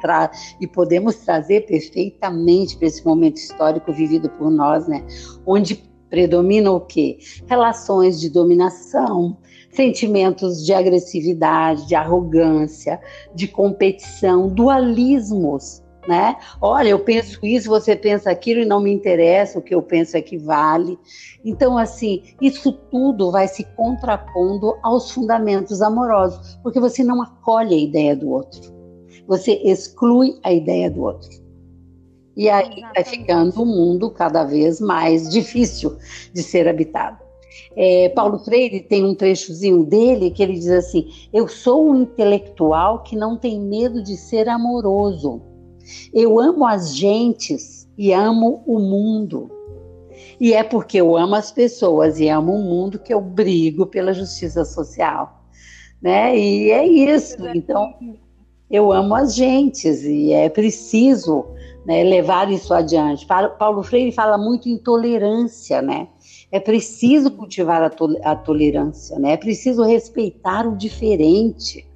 e 0.60 0.68
podemos 0.68 1.18
trazer 1.18 1.68
perfeitamente 1.68 2.76
para 2.76 2.88
esse 2.88 3.06
momento 3.06 3.38
histórico 3.38 3.94
vivido 3.94 4.28
por 4.32 4.50
nós, 4.50 4.88
né? 4.88 5.06
Onde 5.46 5.76
predomina 6.10 6.72
o 6.72 6.82
quê? 6.82 7.20
Relações 7.46 8.20
de 8.20 8.32
dominação, 8.32 9.38
sentimentos 9.74 10.66
de 10.66 10.74
agressividade, 10.74 11.88
de 11.88 11.96
arrogância, 11.96 13.00
de 13.34 13.48
competição, 13.48 14.48
dualismos, 14.48 15.82
né? 16.08 16.36
Olha, 16.60 16.90
eu 16.90 17.00
penso 17.00 17.40
isso, 17.46 17.70
você 17.70 17.96
pensa 17.96 18.32
aquilo 18.32 18.62
e 18.62 18.66
não 18.66 18.80
me 18.80 18.92
interessa, 18.92 19.60
o 19.60 19.62
que 19.62 19.74
eu 19.74 19.82
penso 19.82 20.18
é 20.18 20.22
que 20.22 20.38
vale. 20.38 20.98
Então, 21.46 21.78
assim, 21.78 22.24
isso 22.42 22.72
tudo 22.72 23.32
vai 23.32 23.48
se 23.48 23.64
contrapondo 23.76 24.76
aos 24.82 25.12
fundamentos 25.12 25.82
amorosos, 25.82 26.60
porque 26.64 26.80
você 26.80 27.04
não 27.04 27.22
acolhe 27.22 27.76
a 27.76 27.80
ideia 27.80 28.16
do 28.16 28.30
outro, 28.30 28.74
você 29.28 29.54
exclui 29.64 30.40
a 30.44 30.52
ideia 30.52 30.90
do 30.90 31.04
outro. 31.04 31.30
E 32.36 32.50
aí 32.50 32.64
Exatamente. 32.64 32.94
vai 32.96 33.04
ficando 33.04 33.62
um 33.62 33.66
mundo 33.66 34.10
cada 34.10 34.44
vez 34.44 34.80
mais 34.80 35.30
difícil 35.30 35.98
de 36.34 36.42
ser 36.42 36.68
habitado. 36.68 37.21
É, 37.76 38.10
Paulo 38.10 38.40
Freire 38.40 38.82
tem 38.82 39.04
um 39.04 39.16
trechozinho 39.16 39.84
dele 39.84 40.32
que 40.32 40.42
ele 40.42 40.54
diz 40.54 40.70
assim: 40.70 41.08
Eu 41.34 41.48
sou 41.48 41.90
um 41.90 42.02
intelectual 42.02 43.04
que 43.04 43.16
não 43.16 43.38
tem 43.38 43.60
medo 43.60 44.02
de 44.02 44.18
ser 44.18 44.48
amoroso. 44.50 45.42
Eu 46.14 46.40
amo 46.40 46.66
as 46.66 46.96
gentes 46.96 47.88
e 47.98 48.14
amo 48.14 48.64
o 48.66 48.80
mundo. 48.80 49.50
E 50.40 50.54
é 50.54 50.64
porque 50.64 50.98
eu 50.98 51.18
amo 51.18 51.36
as 51.36 51.52
pessoas 51.52 52.20
e 52.20 52.28
amo 52.28 52.54
o 52.54 52.64
mundo 52.64 53.00
que 53.00 53.14
eu 53.14 53.22
brigo 53.22 53.86
pela 53.86 54.14
justiça 54.14 54.66
social. 54.66 55.46
Né? 56.02 56.38
E 56.38 56.72
é 56.72 56.86
isso. 56.86 57.38
Então, 57.54 57.94
eu 58.70 58.92
amo 58.92 59.14
as 59.16 59.36
gentes 59.36 60.04
e 60.04 60.32
é 60.32 60.50
preciso 60.50 61.46
né, 61.86 62.04
levar 62.04 62.52
isso 62.52 62.74
adiante. 62.74 63.26
Paulo 63.26 63.84
Freire 63.84 64.12
fala 64.12 64.38
muito 64.38 64.70
em 64.70 64.78
tolerância, 64.78 65.82
né? 65.82 66.08
É 66.52 66.60
preciso 66.60 67.32
cultivar 67.32 67.82
a, 67.82 67.90
to 67.90 68.18
a 68.24 68.36
tolerância, 68.36 69.18
né? 69.18 69.34
É 69.34 69.38
preciso 69.38 69.84
respeitar 69.84 70.68
o 70.68 70.76
diferente. 70.76 71.88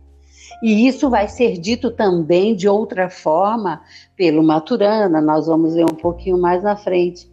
E 0.64 0.88
isso 0.88 1.10
vai 1.10 1.28
ser 1.28 1.58
dito 1.58 1.92
também 1.92 2.56
de 2.56 2.68
outra 2.68 3.10
forma 3.10 3.82
pelo 4.16 4.42
Maturana, 4.42 5.20
nós 5.20 5.48
vamos 5.48 5.74
ver 5.74 5.84
um 5.84 5.96
pouquinho 5.96 6.38
mais 6.38 6.64
na 6.64 6.76
frente. 6.76 7.30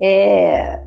É, 0.00 0.80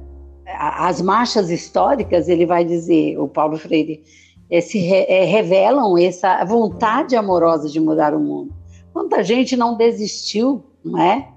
as 0.46 1.02
marchas 1.02 1.50
históricas, 1.50 2.28
ele 2.28 2.46
vai 2.46 2.66
dizer, 2.66 3.18
o 3.18 3.28
Paulo 3.28 3.58
Freire, 3.58 4.04
é, 4.50 4.60
se 4.60 4.80
re, 4.80 5.06
é, 5.08 5.24
revelam 5.24 5.98
essa 5.98 6.44
vontade 6.44 7.16
amorosa 7.16 7.70
de 7.70 7.80
mudar 7.80 8.14
o 8.14 8.20
mundo. 8.20 8.54
Quanta 8.92 9.24
gente 9.24 9.56
não 9.56 9.78
desistiu 9.78 10.64
não 10.88 11.02
é? 11.02 11.28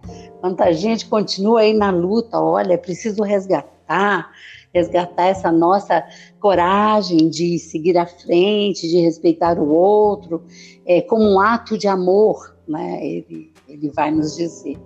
Quanta 0.41 0.73
gente 0.73 1.07
continua 1.07 1.61
aí 1.61 1.75
na 1.75 1.91
luta, 1.91 2.41
olha, 2.41 2.75
é 2.75 2.77
preciso 2.77 3.23
resgatar, 3.23 3.69
resgatar 4.73 5.27
essa 5.27 5.51
nossa 5.51 6.05
coragem 6.39 7.29
de 7.29 7.59
seguir 7.59 7.99
à 7.99 8.07
frente, 8.07 8.89
de 8.89 9.01
respeitar 9.01 9.59
o 9.59 9.69
outro, 9.69 10.45
é, 10.87 11.01
como 11.01 11.25
um 11.25 11.41
ato 11.41 11.77
de 11.77 11.89
amor, 11.89 12.57
né? 12.67 13.05
Ele, 13.05 13.53
ele 13.69 13.91
vai 13.91 14.11
nos 14.11 14.37
dizer. 14.37 14.79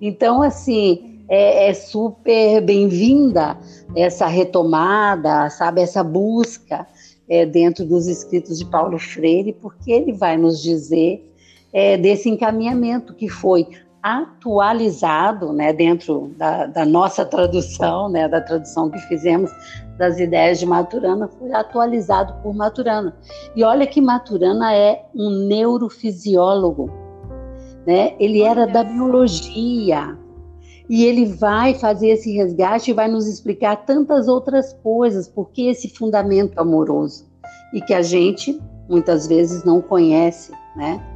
Então, 0.00 0.42
assim, 0.42 1.22
é, 1.28 1.68
é 1.68 1.74
super 1.74 2.60
bem-vinda 2.60 3.56
essa 3.96 4.26
retomada, 4.26 5.48
sabe, 5.48 5.80
essa 5.80 6.02
busca 6.02 6.86
é, 7.28 7.46
dentro 7.46 7.84
dos 7.84 8.06
escritos 8.06 8.58
de 8.58 8.66
Paulo 8.66 8.98
Freire, 8.98 9.52
porque 9.52 9.92
ele 9.92 10.12
vai 10.12 10.36
nos 10.36 10.60
dizer 10.60 11.30
é, 11.72 11.96
desse 11.96 12.28
encaminhamento 12.28 13.14
que 13.14 13.28
foi 13.28 13.66
atualizado, 14.04 15.50
né, 15.54 15.72
dentro 15.72 16.30
da, 16.36 16.66
da, 16.66 16.84
nossa 16.84 17.24
tradução, 17.24 18.10
né, 18.10 18.28
da 18.28 18.38
tradução 18.38 18.90
que 18.90 18.98
fizemos 19.08 19.50
das 19.96 20.20
ideias 20.20 20.58
de 20.58 20.66
Maturana, 20.66 21.26
foi 21.26 21.50
atualizado 21.54 22.34
por 22.42 22.54
Maturana. 22.54 23.16
E 23.56 23.64
olha 23.64 23.86
que 23.86 24.02
Maturana 24.02 24.74
é 24.74 25.06
um 25.14 25.46
neurofisiólogo, 25.46 26.90
né? 27.86 28.14
Ele 28.18 28.42
era 28.42 28.66
da 28.66 28.84
biologia 28.84 30.18
e 30.90 31.06
ele 31.06 31.24
vai 31.24 31.72
fazer 31.72 32.08
esse 32.08 32.30
resgate 32.30 32.90
e 32.90 32.94
vai 32.94 33.08
nos 33.08 33.26
explicar 33.26 33.86
tantas 33.86 34.28
outras 34.28 34.74
coisas, 34.82 35.26
porque 35.28 35.62
esse 35.62 35.88
fundamento 35.88 36.58
amoroso 36.58 37.26
e 37.72 37.80
que 37.80 37.94
a 37.94 38.02
gente 38.02 38.60
muitas 38.86 39.26
vezes 39.26 39.64
não 39.64 39.80
conhece, 39.80 40.52
né? 40.76 41.13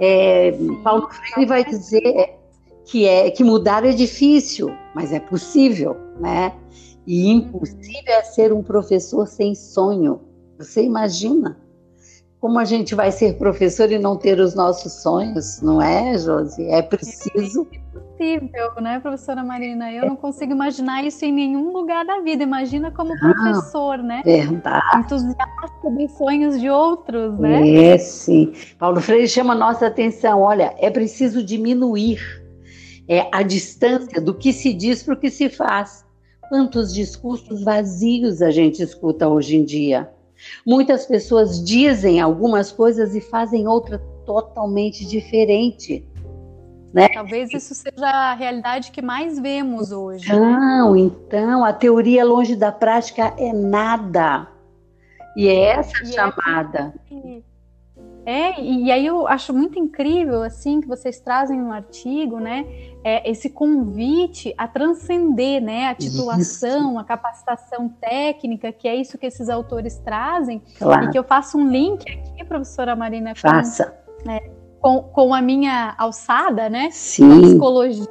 É, 0.00 0.52
Paulo 0.82 1.08
Freire 1.10 1.46
vai 1.46 1.64
dizer 1.64 2.38
que, 2.86 3.06
é, 3.06 3.30
que 3.30 3.44
mudar 3.44 3.84
é 3.84 3.92
difícil, 3.92 4.74
mas 4.94 5.12
é 5.12 5.20
possível, 5.20 5.94
né? 6.18 6.56
E 7.06 7.28
impossível 7.28 8.02
é 8.14 8.22
ser 8.22 8.52
um 8.52 8.62
professor 8.62 9.26
sem 9.26 9.54
sonho. 9.54 10.20
Você 10.58 10.82
imagina 10.82 11.60
como 12.40 12.58
a 12.58 12.64
gente 12.64 12.94
vai 12.94 13.12
ser 13.12 13.34
professor 13.34 13.92
e 13.92 13.98
não 13.98 14.16
ter 14.16 14.40
os 14.40 14.54
nossos 14.54 14.94
sonhos, 15.02 15.60
não 15.60 15.80
é, 15.80 16.16
Josi? 16.16 16.66
É 16.68 16.80
preciso 16.80 17.66
possível, 17.92 18.72
né, 18.80 18.98
professora 18.98 19.44
Marina? 19.44 19.92
Eu 19.92 20.06
não 20.06 20.16
consigo 20.16 20.52
imaginar 20.52 21.04
isso 21.04 21.22
em 21.22 21.32
nenhum 21.32 21.70
lugar 21.70 22.04
da 22.04 22.20
vida. 22.20 22.42
Imagina 22.42 22.90
como 22.90 23.18
professor, 23.18 23.98
né? 23.98 24.22
Verdade. 24.24 24.98
Entusiasta 24.98 25.90
dos 25.90 26.12
sonhos 26.12 26.58
de 26.58 26.70
outros, 26.70 27.38
né? 27.38 27.68
É, 27.68 27.98
sim. 27.98 28.54
Paulo 28.78 29.02
Freire 29.02 29.28
chama 29.28 29.52
a 29.52 29.56
nossa 29.56 29.86
atenção. 29.86 30.40
Olha, 30.40 30.74
é 30.78 30.88
preciso 30.88 31.42
diminuir 31.42 32.20
é, 33.06 33.28
a 33.30 33.42
distância 33.42 34.18
do 34.18 34.32
que 34.32 34.50
se 34.52 34.72
diz 34.72 35.02
para 35.02 35.12
o 35.12 35.16
que 35.18 35.30
se 35.30 35.50
faz. 35.50 36.06
Quantos 36.48 36.92
discursos 36.92 37.62
vazios 37.62 38.40
a 38.40 38.50
gente 38.50 38.82
escuta 38.82 39.28
hoje 39.28 39.56
em 39.56 39.64
dia? 39.64 40.10
Muitas 40.66 41.06
pessoas 41.06 41.64
dizem 41.64 42.20
algumas 42.20 42.72
coisas 42.72 43.14
e 43.14 43.20
fazem 43.20 43.66
outra 43.66 43.98
totalmente 44.24 45.04
diferente. 45.04 46.06
Né? 46.92 47.08
Talvez 47.08 47.52
isso 47.52 47.74
seja 47.74 48.06
a 48.06 48.34
realidade 48.34 48.90
que 48.90 49.00
mais 49.00 49.38
vemos 49.38 49.92
hoje. 49.92 50.28
Não, 50.32 50.94
né? 50.94 51.00
então, 51.00 51.64
a 51.64 51.72
teoria 51.72 52.24
longe 52.24 52.56
da 52.56 52.72
prática 52.72 53.32
é 53.38 53.52
nada. 53.52 54.48
E 55.36 55.46
é 55.48 55.70
essa 55.70 55.96
e 56.02 56.08
é 56.08 56.12
chamada. 56.12 56.94
É, 57.10 57.40
é, 58.26 58.60
e 58.60 58.92
aí 58.92 59.06
eu 59.06 59.26
acho 59.26 59.52
muito 59.52 59.78
incrível, 59.78 60.42
assim, 60.42 60.80
que 60.80 60.86
vocês 60.86 61.20
trazem 61.20 61.58
no 61.58 61.72
artigo, 61.72 62.38
né, 62.38 62.66
é, 63.02 63.28
esse 63.30 63.50
convite 63.50 64.54
a 64.58 64.68
transcender, 64.68 65.62
né, 65.62 65.88
a 65.88 65.94
titulação, 65.94 66.90
isso. 66.90 66.98
a 66.98 67.04
capacitação 67.04 67.88
técnica, 68.00 68.72
que 68.72 68.86
é 68.86 68.94
isso 68.94 69.16
que 69.16 69.26
esses 69.26 69.48
autores 69.48 69.98
trazem, 69.98 70.62
claro. 70.78 71.06
e 71.06 71.10
que 71.10 71.18
eu 71.18 71.24
faço 71.24 71.58
um 71.58 71.68
link 71.68 72.02
aqui, 72.10 72.44
professora 72.44 72.94
Marina, 72.94 73.34
Faça 73.34 74.00
é, 74.28 74.50
com, 74.80 75.02
com 75.02 75.34
a 75.34 75.40
minha 75.40 75.94
alçada, 75.98 76.68
né? 76.68 76.88
Sim. 76.90 77.40
Psicologia, 77.42 78.06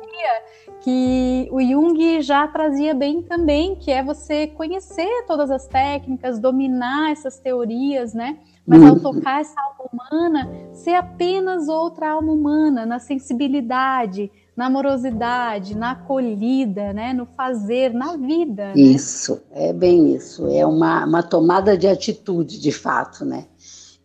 que 0.81 1.47
o 1.51 1.61
Jung 1.61 2.21
já 2.21 2.47
trazia 2.47 2.93
bem 2.93 3.21
também, 3.21 3.75
que 3.75 3.91
é 3.91 4.03
você 4.03 4.47
conhecer 4.47 5.25
todas 5.27 5.51
as 5.51 5.67
técnicas, 5.67 6.39
dominar 6.39 7.11
essas 7.11 7.37
teorias, 7.37 8.13
né? 8.13 8.37
Mas 8.69 8.83
ao 8.83 8.93
uhum. 8.93 8.99
tocar 8.99 9.41
essa 9.41 9.59
alma 9.59 9.89
humana, 9.91 10.49
ser 10.73 10.93
apenas 10.93 11.67
outra 11.67 12.11
alma 12.11 12.31
humana, 12.31 12.85
na 12.85 12.99
sensibilidade, 12.99 14.31
na 14.55 14.67
amorosidade, 14.67 15.75
na 15.75 15.91
acolhida, 15.91 16.93
né? 16.93 17.11
no 17.11 17.25
fazer, 17.25 17.91
na 17.91 18.15
vida. 18.15 18.67
Né? 18.67 18.73
Isso, 18.75 19.41
é 19.51 19.73
bem 19.73 20.13
isso. 20.13 20.47
É 20.47 20.63
uma, 20.67 21.03
uma 21.03 21.23
tomada 21.23 21.75
de 21.75 21.87
atitude, 21.87 22.59
de 22.59 22.71
fato, 22.71 23.25
né? 23.25 23.45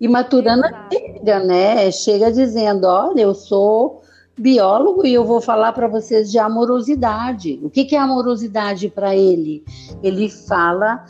E 0.00 0.08
Maturana 0.08 0.68
Exato. 0.68 0.96
chega, 0.96 1.40
né? 1.40 1.90
Chega 1.90 2.32
dizendo: 2.32 2.86
olha, 2.86 3.20
eu 3.20 3.34
sou 3.34 4.02
biólogo 4.36 5.06
e 5.06 5.12
eu 5.12 5.24
vou 5.24 5.40
falar 5.40 5.72
para 5.72 5.88
vocês 5.88 6.30
de 6.30 6.38
amorosidade. 6.38 7.60
O 7.62 7.70
que, 7.70 7.84
que 7.84 7.94
é 7.94 7.98
amorosidade 7.98 8.88
para 8.88 9.14
ele? 9.14 9.64
Ele 10.02 10.28
fala 10.28 11.04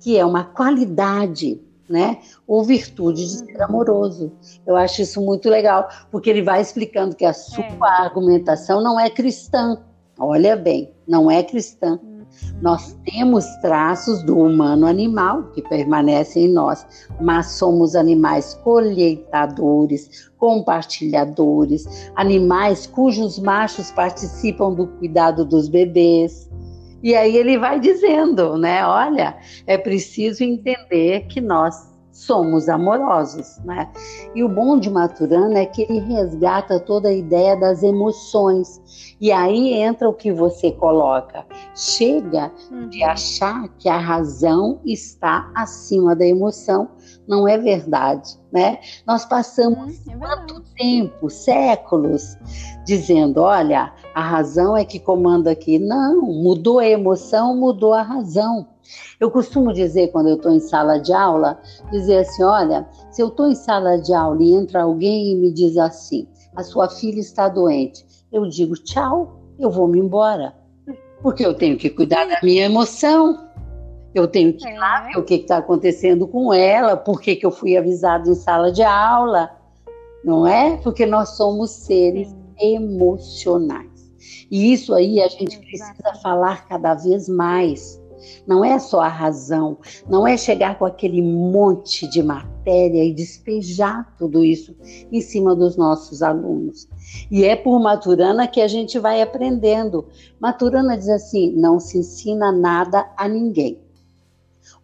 que 0.00 0.16
é 0.16 0.24
uma 0.24 0.44
qualidade, 0.44 1.60
né? 1.88 2.18
Ou 2.46 2.64
virtude 2.64 3.24
de 3.24 3.38
ser 3.38 3.62
amoroso. 3.62 4.32
Eu 4.66 4.76
acho 4.76 5.02
isso 5.02 5.20
muito 5.20 5.48
legal, 5.48 5.88
porque 6.10 6.30
ele 6.30 6.42
vai 6.42 6.60
explicando 6.60 7.14
que 7.14 7.24
a 7.24 7.32
sua 7.32 7.64
é. 7.64 8.02
argumentação 8.02 8.82
não 8.82 8.98
é 8.98 9.10
cristã. 9.10 9.78
Olha 10.18 10.56
bem, 10.56 10.92
não 11.06 11.30
é 11.30 11.42
cristã. 11.42 11.98
Nós 12.60 12.96
temos 13.04 13.46
traços 13.60 14.22
do 14.22 14.38
humano 14.38 14.86
animal 14.86 15.44
que 15.52 15.62
permanecem 15.62 16.46
em 16.46 16.52
nós, 16.52 16.86
mas 17.20 17.52
somos 17.52 17.94
animais 17.94 18.54
colheitadores, 18.64 20.30
compartilhadores, 20.38 22.10
animais 22.16 22.86
cujos 22.86 23.38
machos 23.38 23.90
participam 23.90 24.72
do 24.72 24.86
cuidado 24.86 25.44
dos 25.44 25.68
bebês. 25.68 26.50
E 27.04 27.14
aí 27.14 27.36
ele 27.36 27.58
vai 27.58 27.78
dizendo, 27.78 28.56
né? 28.56 28.84
Olha, 28.86 29.38
é 29.66 29.76
preciso 29.76 30.42
entender 30.42 31.26
que 31.26 31.38
nós 31.40 31.93
somos 32.14 32.68
amorosos, 32.68 33.58
né? 33.64 33.90
E 34.36 34.44
o 34.44 34.48
bom 34.48 34.78
de 34.78 34.88
Maturana 34.88 35.58
é 35.58 35.66
que 35.66 35.82
ele 35.82 35.98
resgata 35.98 36.78
toda 36.78 37.08
a 37.08 37.12
ideia 37.12 37.56
das 37.56 37.82
emoções. 37.82 39.16
E 39.20 39.32
aí 39.32 39.74
entra 39.74 40.08
o 40.08 40.14
que 40.14 40.32
você 40.32 40.70
coloca. 40.70 41.44
Chega 41.74 42.52
uhum. 42.70 42.88
de 42.88 43.02
achar 43.02 43.68
que 43.80 43.88
a 43.88 43.98
razão 43.98 44.80
está 44.84 45.50
acima 45.56 46.14
da 46.14 46.24
emoção. 46.24 46.88
Não 47.26 47.48
é 47.48 47.58
verdade, 47.58 48.38
né? 48.52 48.78
Nós 49.04 49.24
passamos 49.24 49.98
uhum, 50.06 50.12
é 50.12 50.16
quanto 50.16 50.60
tempo, 50.76 51.28
séculos, 51.28 52.36
dizendo, 52.86 53.40
olha, 53.40 53.92
a 54.14 54.22
razão 54.22 54.76
é 54.76 54.84
que 54.84 55.00
comanda 55.00 55.50
aqui. 55.50 55.80
Não, 55.80 56.22
mudou 56.22 56.78
a 56.78 56.86
emoção, 56.86 57.56
mudou 57.56 57.92
a 57.92 58.02
razão. 58.02 58.68
Eu 59.20 59.30
costumo 59.30 59.72
dizer, 59.72 60.08
quando 60.08 60.28
eu 60.28 60.36
estou 60.36 60.52
em 60.52 60.60
sala 60.60 60.98
de 60.98 61.12
aula, 61.12 61.60
dizer 61.90 62.18
assim: 62.18 62.42
olha, 62.42 62.86
se 63.10 63.22
eu 63.22 63.28
estou 63.28 63.50
em 63.50 63.54
sala 63.54 63.98
de 63.98 64.12
aula 64.12 64.42
e 64.42 64.52
entra 64.52 64.82
alguém 64.82 65.32
e 65.32 65.36
me 65.36 65.52
diz 65.52 65.76
assim, 65.76 66.28
a 66.54 66.62
sua 66.62 66.88
filha 66.88 67.20
está 67.20 67.48
doente, 67.48 68.04
eu 68.32 68.46
digo 68.48 68.74
tchau, 68.74 69.40
eu 69.58 69.70
vou 69.70 69.88
me 69.88 69.98
embora. 69.98 70.54
Porque 71.22 71.44
eu 71.44 71.54
tenho 71.54 71.78
que 71.78 71.88
cuidar 71.88 72.26
da 72.26 72.38
minha 72.42 72.64
emoção. 72.64 73.48
Eu 74.14 74.28
tenho 74.28 74.52
que 74.52 74.68
ir 74.68 74.78
lá 74.78 75.00
ver 75.00 75.18
o 75.18 75.24
que 75.24 75.34
está 75.34 75.56
acontecendo 75.56 76.28
com 76.28 76.54
ela, 76.54 76.96
por 76.96 77.20
que, 77.20 77.34
que 77.34 77.44
eu 77.44 77.50
fui 77.50 77.76
avisado 77.76 78.30
em 78.30 78.34
sala 78.34 78.70
de 78.70 78.82
aula, 78.82 79.50
não 80.24 80.46
é? 80.46 80.76
Porque 80.76 81.04
nós 81.04 81.30
somos 81.30 81.70
seres 81.70 82.32
emocionais. 82.60 83.94
E 84.50 84.72
isso 84.72 84.94
aí 84.94 85.20
a 85.20 85.26
gente 85.26 85.58
precisa 85.58 86.14
falar 86.22 86.68
cada 86.68 86.94
vez 86.94 87.28
mais. 87.28 88.00
Não 88.46 88.64
é 88.64 88.78
só 88.78 89.00
a 89.00 89.08
razão, 89.08 89.78
não 90.08 90.26
é 90.26 90.36
chegar 90.36 90.78
com 90.78 90.84
aquele 90.84 91.22
monte 91.22 92.08
de 92.08 92.22
matéria 92.22 93.04
e 93.04 93.12
despejar 93.12 94.14
tudo 94.16 94.44
isso 94.44 94.76
em 95.10 95.20
cima 95.20 95.54
dos 95.54 95.76
nossos 95.76 96.22
alunos. 96.22 96.88
E 97.30 97.44
é 97.44 97.56
por 97.56 97.80
Maturana 97.80 98.46
que 98.46 98.60
a 98.60 98.68
gente 98.68 98.98
vai 98.98 99.22
aprendendo. 99.22 100.06
Maturana 100.40 100.96
diz 100.96 101.08
assim: 101.08 101.52
não 101.56 101.78
se 101.80 101.98
ensina 101.98 102.52
nada 102.52 103.08
a 103.16 103.28
ninguém. 103.28 103.78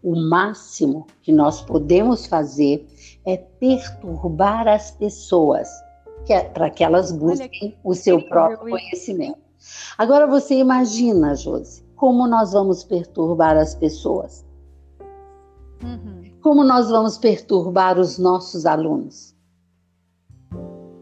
O 0.03 0.17
máximo 0.17 1.07
que 1.23 1.33
nós 1.33 1.61
podemos 1.61 2.27
fazer 2.27 2.87
é 3.27 3.37
perturbar 3.37 4.67
as 4.67 4.91
pessoas 4.91 5.69
é 6.33 6.43
para 6.43 6.71
que 6.71 6.85
elas 6.85 7.11
busquem 7.13 7.77
o 7.83 7.95
seu 7.95 8.23
próprio 8.23 8.71
conhecimento. 8.71 9.39
Agora 9.99 10.27
você 10.27 10.55
imagina, 10.55 11.35
Josi, 11.35 11.85
como 12.01 12.27
nós 12.27 12.53
vamos 12.53 12.83
perturbar 12.83 13.59
as 13.59 13.75
pessoas? 13.75 14.43
Uhum. 15.85 16.31
Como 16.41 16.65
nós 16.65 16.89
vamos 16.89 17.19
perturbar 17.19 17.99
os 17.99 18.17
nossos 18.17 18.65
alunos? 18.65 19.35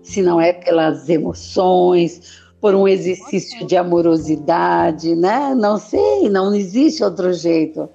Se 0.02 0.20
não 0.20 0.40
é 0.40 0.52
pelas 0.52 1.08
emoções, 1.08 2.42
por 2.60 2.74
um 2.74 2.88
exercício 2.88 3.64
de 3.64 3.76
amorosidade, 3.76 5.14
né? 5.14 5.54
Não 5.54 5.78
sei, 5.78 6.28
não 6.28 6.52
existe 6.52 7.04
outro 7.04 7.32
jeito. 7.32 7.88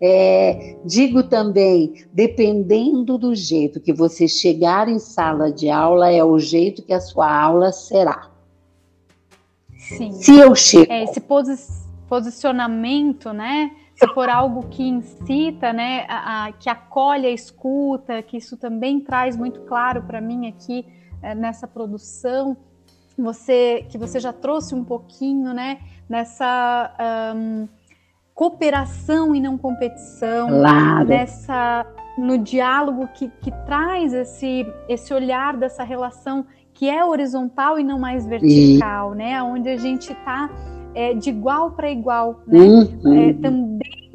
É, 0.00 0.76
digo 0.84 1.22
também, 1.22 2.04
dependendo 2.12 3.16
do 3.16 3.36
jeito 3.36 3.80
que 3.80 3.92
você 3.92 4.26
chegar 4.26 4.88
em 4.88 4.98
sala 4.98 5.52
de 5.52 5.70
aula, 5.70 6.10
é 6.10 6.24
o 6.24 6.40
jeito 6.40 6.82
que 6.82 6.92
a 6.92 7.00
sua 7.00 7.32
aula 7.32 7.70
será. 7.70 8.32
Sim. 9.78 10.10
Se 10.10 10.36
eu 10.36 10.56
chego. 10.56 10.92
É, 10.92 11.04
esse 11.04 11.20
posicionamento 11.20 11.77
posicionamento, 12.08 13.32
né? 13.32 13.70
Se 13.94 14.06
for 14.14 14.28
algo 14.28 14.68
que 14.68 14.82
incita, 14.82 15.72
né, 15.72 16.06
a, 16.08 16.46
a, 16.46 16.52
que 16.52 16.70
acolhe 16.70 17.26
a 17.26 17.30
escuta, 17.30 18.22
que 18.22 18.36
isso 18.36 18.56
também 18.56 19.00
traz 19.00 19.36
muito 19.36 19.60
claro 19.62 20.02
para 20.02 20.20
mim 20.20 20.46
aqui 20.46 20.86
é, 21.20 21.34
nessa 21.34 21.66
produção, 21.66 22.56
você 23.16 23.84
que 23.88 23.98
você 23.98 24.20
já 24.20 24.32
trouxe 24.32 24.72
um 24.74 24.84
pouquinho, 24.84 25.52
né, 25.52 25.80
nessa 26.08 26.94
um, 27.34 27.68
cooperação 28.32 29.34
e 29.34 29.40
não 29.40 29.58
competição, 29.58 30.48
claro. 30.48 31.08
nessa 31.08 31.84
no 32.16 32.38
diálogo 32.38 33.08
que, 33.08 33.28
que 33.40 33.50
traz 33.66 34.12
esse 34.12 34.64
esse 34.88 35.12
olhar 35.12 35.56
dessa 35.56 35.82
relação 35.82 36.46
que 36.72 36.88
é 36.88 37.04
horizontal 37.04 37.80
e 37.80 37.82
não 37.82 37.98
mais 37.98 38.24
vertical, 38.24 39.12
e... 39.14 39.18
né, 39.18 39.42
onde 39.42 39.68
a 39.68 39.76
gente 39.76 40.12
está 40.12 40.48
é, 40.94 41.14
de 41.14 41.30
igual 41.30 41.72
para 41.72 41.90
igual, 41.90 42.40
né? 42.46 42.58
Uhum. 42.58 43.28
É, 43.28 43.32
também 43.34 44.08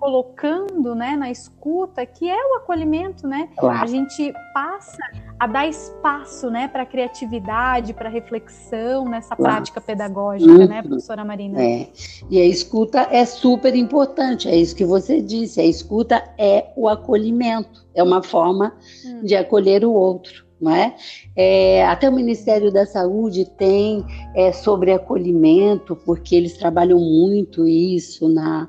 colocando 0.00 0.94
né, 0.94 1.14
na 1.14 1.30
escuta, 1.30 2.04
que 2.06 2.28
é 2.28 2.34
o 2.34 2.56
acolhimento, 2.56 3.28
né? 3.28 3.50
Claro. 3.56 3.84
A 3.84 3.86
gente 3.86 4.32
passa 4.54 4.98
a 5.38 5.46
dar 5.46 5.68
espaço 5.68 6.50
né, 6.50 6.66
para 6.66 6.84
a 6.84 6.86
criatividade, 6.86 7.92
para 7.92 8.08
reflexão 8.08 9.04
nessa 9.04 9.36
claro. 9.36 9.56
prática 9.56 9.78
pedagógica, 9.80 10.50
né, 10.50 10.64
uhum. 10.64 10.68
né, 10.68 10.82
professora 10.82 11.22
Marina? 11.22 11.62
É. 11.62 11.88
E 12.30 12.40
a 12.40 12.46
escuta 12.46 13.08
é 13.10 13.26
super 13.26 13.76
importante, 13.76 14.48
é 14.48 14.56
isso 14.56 14.74
que 14.74 14.86
você 14.86 15.20
disse, 15.20 15.60
a 15.60 15.66
escuta 15.66 16.24
é 16.38 16.72
o 16.74 16.88
acolhimento, 16.88 17.86
é 17.94 18.02
uma 18.02 18.22
forma 18.22 18.72
hum. 19.04 19.22
de 19.22 19.36
acolher 19.36 19.84
o 19.84 19.92
outro 19.92 20.49
não 20.60 20.72
é? 20.72 20.94
é? 21.34 21.84
até 21.86 22.08
o 22.08 22.12
Ministério 22.12 22.70
da 22.70 22.84
Saúde 22.84 23.44
tem 23.56 24.04
é, 24.34 24.52
sobre 24.52 24.92
acolhimento, 24.92 25.96
porque 25.96 26.34
eles 26.36 26.56
trabalham 26.56 26.98
muito 26.98 27.66
isso 27.66 28.28
na, 28.28 28.68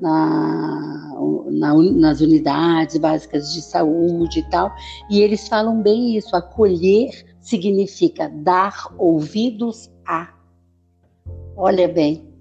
na, 0.00 1.14
na, 1.50 1.74
nas 1.74 2.20
unidades 2.20 2.96
básicas 2.96 3.52
de 3.52 3.60
saúde 3.60 4.40
e 4.40 4.50
tal, 4.50 4.72
e 5.10 5.20
eles 5.20 5.48
falam 5.48 5.82
bem 5.82 6.16
isso, 6.16 6.34
acolher 6.36 7.10
significa 7.40 8.28
dar 8.28 8.94
ouvidos 8.96 9.90
a. 10.06 10.32
Olha 11.56 11.86
bem, 11.88 12.31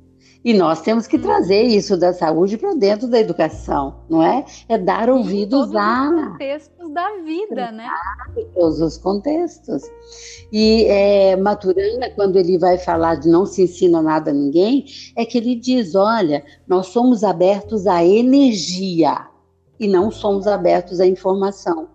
e 0.44 0.54
nós 0.54 0.82
temos 0.82 1.06
que 1.06 1.20
trazer 1.20 1.64
isso 1.64 1.96
da 1.96 2.14
saúde 2.14 2.58
para 2.58 2.74
dentro 2.74 3.08
da 3.08 3.20
educação, 3.20 3.98
não 4.10 4.24
é? 4.24 4.44
É 4.68 4.78
dar 4.78 5.10
ouvidos 5.10 5.76
a. 5.76 6.10
Todos 6.10 6.22
os 6.22 6.28
contextos 6.32 6.94
da 6.94 7.10
vida, 7.24 7.72
né? 7.72 7.88
Todos 8.56 8.82
os 8.82 8.98
contextos. 8.98 9.84
E 10.52 10.86
é, 10.86 11.36
Maturana, 11.36 12.10
quando 12.16 12.38
ele 12.38 12.58
vai 12.58 12.78
falar 12.78 13.16
de 13.16 13.30
não 13.30 13.46
se 13.46 13.64
ensina 13.64 14.02
nada 14.02 14.32
a 14.32 14.34
ninguém, 14.34 14.86
é 15.16 15.26
que 15.26 15.38
ele 15.38 15.56
diz: 15.56 15.94
olha, 15.94 16.44
nós 16.68 16.88
somos 16.88 17.24
abertos 17.24 17.86
à 17.86 18.04
energia 18.04 19.28
e 19.80 19.88
não 19.88 20.10
somos 20.10 20.48
abertos 20.48 21.00
à 21.00 21.06
informação. 21.06 21.88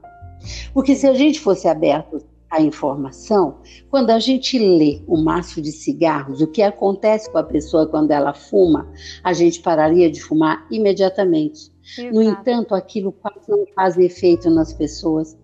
Porque 0.73 0.95
se 0.95 1.07
a 1.07 1.15
gente 1.15 1.41
fosse 1.41 1.67
aberto 1.67 2.23
a 2.57 2.63
informação, 2.63 3.59
quando 3.91 4.11
a 4.11 4.19
gente 4.19 4.59
lê 4.59 5.03
o 5.07 5.17
maço 5.17 5.61
de 5.61 5.71
cigarros, 5.71 6.41
o 6.41 6.47
que 6.47 6.63
acontece 6.63 7.31
com 7.31 7.39
a 7.39 7.43
pessoa 7.43 7.87
quando 7.87 8.11
ela 8.11 8.33
fuma, 8.33 8.91
a 9.23 9.33
gente 9.33 9.61
pararia 9.61 10.11
de 10.11 10.21
fumar 10.23 10.67
imediatamente. 10.71 11.71
Exato. 11.99 12.15
No 12.15 12.23
entanto, 12.23 12.75
aquilo 12.75 13.13
quase 13.13 13.49
não 13.49 13.65
faz 13.75 13.97
efeito 13.99 14.49
nas 14.51 14.73
pessoas, 14.73 15.37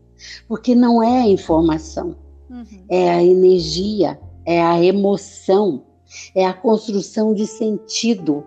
porque 0.49 0.75
não 0.75 1.03
é 1.03 1.29
informação. 1.29 2.17
uhum. 2.49 2.65
é 2.89 3.11
a 3.11 3.23
energia, 3.23 4.19
é 4.47 4.63
a 4.63 4.83
emoção, 4.83 5.85
é 6.35 6.47
a 6.47 6.53
construção 6.53 7.35
de 7.35 7.47
sentido. 7.47 8.45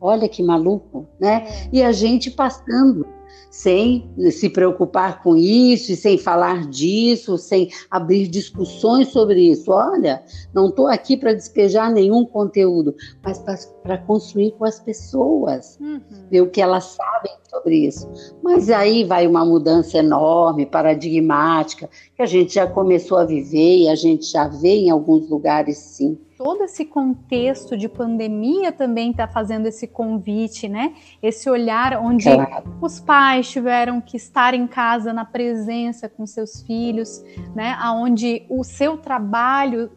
Olha 0.00 0.28
que 0.28 0.42
maluco, 0.42 1.08
né? 1.18 1.46
É. 1.46 1.68
E 1.72 1.82
a 1.82 1.92
gente 1.92 2.30
passando 2.30 3.06
sem 3.50 4.10
se 4.32 4.50
preocupar 4.50 5.22
com 5.22 5.36
isso 5.36 5.92
e 5.92 5.96
sem 5.96 6.18
falar 6.18 6.68
disso, 6.68 7.38
sem 7.38 7.70
abrir 7.90 8.26
discussões 8.26 9.08
sobre 9.08 9.48
isso. 9.48 9.70
Olha, 9.70 10.22
não 10.52 10.68
estou 10.68 10.88
aqui 10.88 11.16
para 11.16 11.32
despejar 11.32 11.92
nenhum 11.92 12.24
conteúdo, 12.24 12.94
mas 13.22 13.38
para 13.82 13.98
construir 13.98 14.52
com 14.52 14.64
as 14.64 14.80
pessoas, 14.80 15.78
uhum. 15.80 16.00
ver 16.30 16.40
o 16.40 16.50
que 16.50 16.60
elas 16.60 16.84
sabem 16.84 17.32
sobre 17.48 17.86
isso. 17.86 18.10
Mas 18.42 18.68
aí 18.70 19.04
vai 19.04 19.26
uma 19.26 19.44
mudança 19.44 19.98
enorme, 19.98 20.66
paradigmática, 20.66 21.88
que 22.16 22.22
a 22.22 22.26
gente 22.26 22.54
já 22.54 22.66
começou 22.66 23.18
a 23.18 23.24
viver 23.24 23.78
e 23.78 23.88
a 23.88 23.94
gente 23.94 24.32
já 24.32 24.48
vê 24.48 24.76
em 24.76 24.90
alguns 24.90 25.28
lugares, 25.28 25.78
sim 25.78 26.18
todo 26.44 26.62
esse 26.62 26.84
contexto 26.84 27.74
de 27.74 27.88
pandemia 27.88 28.70
também 28.70 29.12
está 29.12 29.26
fazendo 29.26 29.64
esse 29.64 29.88
convite, 29.88 30.68
né? 30.68 30.92
Esse 31.22 31.48
olhar 31.48 31.96
onde 31.96 32.30
claro. 32.30 32.76
os 32.82 33.00
pais 33.00 33.48
tiveram 33.48 33.98
que 33.98 34.18
estar 34.18 34.52
em 34.52 34.66
casa 34.66 35.10
na 35.10 35.24
presença 35.24 36.06
com 36.06 36.26
seus 36.26 36.60
filhos, 36.60 37.24
né? 37.54 37.74
Aonde 37.80 38.44
o 38.50 38.62
seu 38.62 38.98
trabalho 38.98 39.90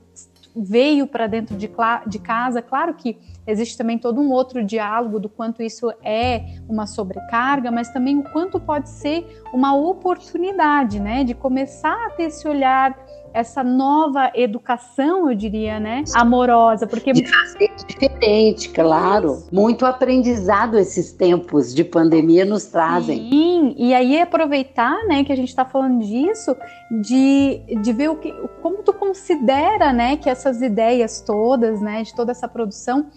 veio 0.55 1.05
para 1.05 1.27
dentro 1.27 1.57
de, 1.57 1.69
de 2.07 2.19
casa. 2.19 2.61
Claro 2.61 2.93
que 2.93 3.17
existe 3.47 3.77
também 3.77 3.97
todo 3.97 4.19
um 4.19 4.31
outro 4.31 4.63
diálogo 4.63 5.19
do 5.19 5.29
quanto 5.29 5.63
isso 5.63 5.89
é 6.03 6.43
uma 6.67 6.85
sobrecarga, 6.85 7.71
mas 7.71 7.89
também 7.91 8.19
o 8.19 8.23
quanto 8.23 8.59
pode 8.59 8.89
ser 8.89 9.41
uma 9.53 9.75
oportunidade, 9.75 10.99
né? 10.99 11.23
De 11.23 11.33
começar 11.33 12.07
a 12.07 12.09
ter 12.11 12.23
esse 12.23 12.47
olhar 12.47 12.95
essa 13.33 13.63
nova 13.63 14.31
educação, 14.33 15.29
eu 15.29 15.35
diria, 15.35 15.79
né, 15.79 16.03
amorosa, 16.15 16.87
porque 16.87 17.13
de 17.13 17.25
fazer 17.27 17.71
diferente, 17.87 18.69
claro. 18.69 19.43
Muito 19.51 19.85
aprendizado 19.85 20.77
esses 20.77 21.11
tempos 21.11 21.73
de 21.73 21.83
pandemia 21.83 22.45
nos 22.45 22.65
trazem. 22.65 23.29
Sim, 23.29 23.75
e 23.77 23.93
aí 23.93 24.19
aproveitar, 24.19 25.05
né, 25.05 25.23
que 25.23 25.31
a 25.31 25.35
gente 25.35 25.49
está 25.49 25.65
falando 25.65 26.03
disso, 26.03 26.55
de, 27.01 27.61
de 27.81 27.93
ver 27.93 28.09
o 28.09 28.15
que, 28.15 28.31
como 28.61 28.81
tu 28.81 28.91
considera, 28.91 29.93
né, 29.93 30.17
que 30.17 30.29
essas 30.29 30.61
ideias 30.61 31.21
todas, 31.21 31.79
né, 31.79 32.01
de 32.01 32.15
toda 32.15 32.31
essa 32.31 32.47
produção 32.47 33.07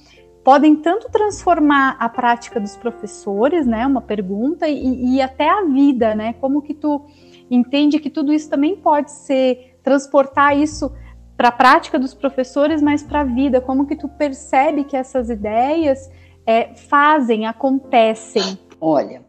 podem 0.45 0.77
tanto 0.77 1.11
transformar 1.11 1.97
a 1.99 2.09
prática 2.09 2.59
dos 2.59 2.77
professores, 2.77 3.67
né, 3.67 3.87
uma 3.87 4.01
pergunta, 4.01 4.69
e, 4.69 5.17
e 5.17 5.23
até 5.23 5.49
a 5.49 5.65
vida, 5.65 6.15
né, 6.15 6.35
como 6.35 6.63
que 6.63 6.75
tu 6.75 7.03
entende 7.51 7.99
que 7.99 8.11
tudo 8.11 8.33
isso 8.33 8.49
também 8.49 8.77
pode 8.77 9.11
ser 9.11 9.79
transportar 9.83 10.57
isso 10.57 10.93
para 11.37 11.49
a 11.49 11.53
prática 11.53 11.99
dos 11.99 12.15
professores, 12.15 12.83
mas 12.83 13.03
para 13.03 13.23
a 13.23 13.25
vida. 13.25 13.61
Como 13.61 13.87
que 13.87 13.97
tu 13.97 14.09
percebe 14.09 14.85
que 14.85 14.97
essas 14.97 15.31
ideias 15.31 16.11
é, 16.47 16.75
fazem, 16.75 17.47
acontecem? 17.47 18.59
Olha, 18.79 19.23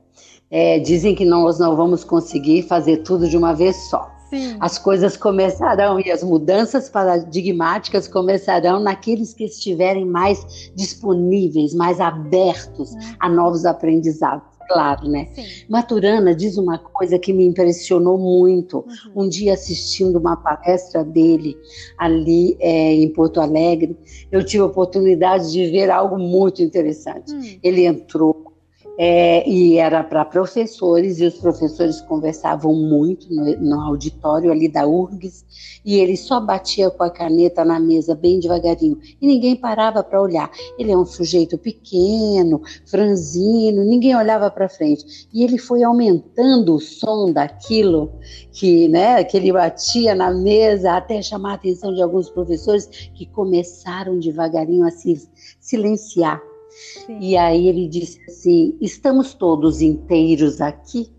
é, 0.50 0.80
dizem 0.80 1.16
que 1.16 1.24
nós 1.24 1.58
não 1.58 1.76
vamos 1.76 2.04
conseguir 2.04 2.64
fazer 2.64 2.98
tudo 2.98 3.30
de 3.30 3.38
uma 3.38 3.54
vez 3.54 3.90
só. 3.90 4.12
Sim. 4.32 4.56
As 4.62 4.80
coisas 4.80 5.18
começarão 5.18 6.00
e 6.00 6.10
as 6.10 6.24
mudanças 6.24 6.90
paradigmáticas 6.90 8.08
começarão 8.08 8.80
naqueles 8.80 9.34
que 9.34 9.44
estiverem 9.44 10.06
mais 10.06 10.72
disponíveis, 10.74 11.74
mais 11.74 12.00
abertos 12.00 12.96
é. 12.96 13.00
a 13.20 13.28
novos 13.28 13.66
aprendizados 13.66 14.52
claro, 14.72 15.10
né? 15.10 15.28
Sim. 15.34 15.44
Maturana 15.68 16.34
diz 16.34 16.58
uma 16.58 16.78
coisa 16.78 17.20
que 17.20 17.34
me 17.34 17.46
impressionou 17.46 18.18
muito. 18.18 18.78
Uhum. 18.78 19.24
Um 19.24 19.30
dia 19.30 19.54
assistindo 19.54 20.18
uma 20.18 20.38
palestra 20.38 21.04
dele 21.04 21.58
ali 21.98 22.56
é, 22.60 22.94
em 22.94 23.10
Porto 23.10 23.42
Alegre, 23.42 23.98
eu 24.32 24.46
tive 24.46 24.64
a 24.64 24.68
oportunidade 24.68 25.52
de 25.52 25.70
ver 25.70 25.90
algo 25.90 26.18
muito 26.18 26.62
interessante. 26.62 27.34
Uhum. 27.34 27.60
Ele 27.62 27.86
entrou 27.86 28.51
é, 28.98 29.48
e 29.50 29.78
era 29.78 30.04
para 30.04 30.26
professores, 30.26 31.20
e 31.20 31.26
os 31.26 31.36
professores 31.36 32.02
conversavam 32.02 32.74
muito 32.74 33.34
no, 33.34 33.58
no, 33.58 33.82
auditório 33.82 34.52
ali 34.52 34.68
da 34.68 34.86
URGS, 34.86 35.46
e 35.84 35.96
ele 35.96 36.16
só 36.18 36.40
batia 36.40 36.90
com 36.90 37.04
a 37.04 37.10
caneta 37.10 37.66
na 37.66 37.80
mesa 37.80 38.14
bem 38.14 38.40
devagarinho, 38.40 39.00
e 39.20 39.26
ninguém 39.26 39.56
parava 39.56 40.04
para 40.04 40.22
olhar. 40.22 40.52
Ele 40.78 40.92
é 40.92 40.98
um 40.98 41.06
sujeito 41.06 41.58
pequeno, 41.58 42.62
franzino, 42.86 43.84
ninguém 43.84 44.16
olhava 44.16 44.52
para 44.52 44.70
frente. 44.70 45.28
E 45.34 45.44
ele 45.44 45.58
foi 45.58 45.84
aumentando 45.84 46.76
o 46.76 46.80
som 46.80 47.32
daquilo 47.32 48.12
que, 48.52 48.88
né, 48.88 49.24
que 49.24 49.38
ele 49.38 49.52
batia 49.52 50.14
na 50.14 50.32
mesa, 50.32 50.98
até 50.98 51.22
chamar 51.22 51.52
a 51.52 51.56
atenção 51.56 51.94
de 51.94 52.02
alguns 52.02 52.30
professores 52.30 52.88
que 53.16 53.26
começaram 53.26 54.20
devagarinho 54.20 54.86
a 54.86 54.92
se 54.92 55.28
silenciar 55.60 56.42
Sim. 56.72 57.18
E 57.20 57.38
aí 57.38 57.68
ele 57.68 57.88
disse 57.88 58.20
assim: 58.28 58.78
estamos 58.80 59.34
todos 59.34 59.82
inteiros 59.82 60.62
aqui? 60.62 61.12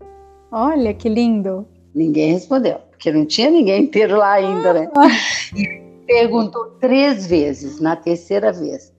Olha 0.51 0.93
que 0.93 1.07
lindo. 1.07 1.67
Ninguém 1.93 2.33
respondeu, 2.33 2.79
porque 2.89 3.11
não 3.11 3.25
tinha 3.25 3.51
ninguém 3.51 3.83
inteiro 3.83 4.17
lá 4.17 4.33
ainda, 4.33 4.73
né? 4.73 4.91
Ah. 4.97 5.07
E 5.55 5.83
perguntou 6.07 6.71
três 6.79 7.27
vezes, 7.27 7.79
na 7.79 7.95
terceira 7.95 8.51
vez. 8.51 8.91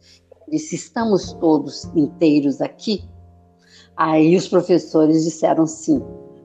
Disse: 0.48 0.76
estamos 0.76 1.32
todos 1.34 1.84
inteiros 1.96 2.60
aqui? 2.60 3.02
Aí 3.96 4.36
os 4.36 4.48
professores 4.48 5.24
disseram 5.24 5.66
sim. 5.66 6.02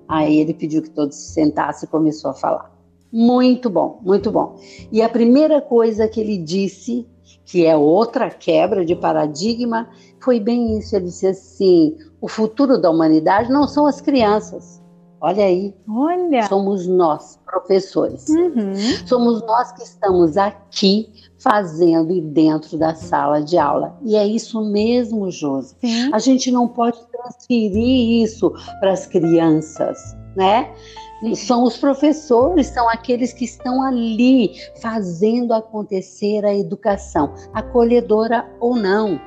Aí 0.08 0.40
ele 0.40 0.54
pediu 0.54 0.82
que 0.82 0.90
todos 0.90 1.16
se 1.16 1.34
sentassem 1.34 1.88
e 1.88 1.92
começou 1.92 2.32
a 2.32 2.34
falar. 2.34 2.74
Muito 3.12 3.70
bom, 3.70 4.00
muito 4.04 4.32
bom. 4.32 4.56
E 4.92 5.02
a 5.02 5.10
primeira 5.10 5.62
coisa 5.62 6.08
que 6.08 6.20
ele 6.20 6.38
disse 6.38 7.08
que 7.50 7.66
é 7.66 7.76
outra 7.76 8.30
quebra 8.30 8.86
de 8.86 8.96
paradigma, 8.96 9.90
foi 10.22 10.40
bem 10.40 10.78
isso. 10.78 10.96
Ele 10.96 11.06
disse 11.06 11.26
assim: 11.28 11.98
o 12.22 12.28
futuro 12.28 12.80
da 12.80 12.92
humanidade 12.92 13.52
não 13.52 13.68
são 13.68 13.88
as 13.88 14.00
crianças. 14.00 14.80
Olha 15.20 15.44
aí. 15.44 15.74
Olha. 15.90 16.44
Somos 16.48 16.88
nós, 16.88 17.40
professores. 17.46 18.30
Uhum. 18.30 18.74
Somos 19.06 19.42
nós 19.42 19.72
que 19.74 19.84
estamos 19.84 20.38
aqui 20.38 21.10
fazendo 21.40 22.14
e 22.14 22.22
dentro 22.22 22.78
da 22.78 22.94
sala 22.94 23.42
de 23.42 23.58
aula. 23.58 23.98
E 24.04 24.16
é 24.16 24.26
isso 24.26 24.64
mesmo, 24.64 25.30
Josi. 25.32 25.76
A 26.14 26.20
gente 26.20 26.52
não 26.52 26.68
pode 26.68 27.00
transferir 27.12 28.24
isso 28.24 28.54
para 28.80 28.94
as 28.94 29.08
crianças, 29.08 29.98
né? 30.38 30.72
São 31.36 31.64
os 31.64 31.78
professores, 31.78 32.68
são 32.68 32.88
aqueles 32.90 33.34
que 33.34 33.46
estão 33.46 33.84
ali 33.84 34.52
fazendo 34.82 35.54
acontecer 35.54 36.46
a 36.46 36.56
educação, 36.56 37.34
acolhedora 37.54 38.50
ou 38.60 38.76
não. 38.76 39.20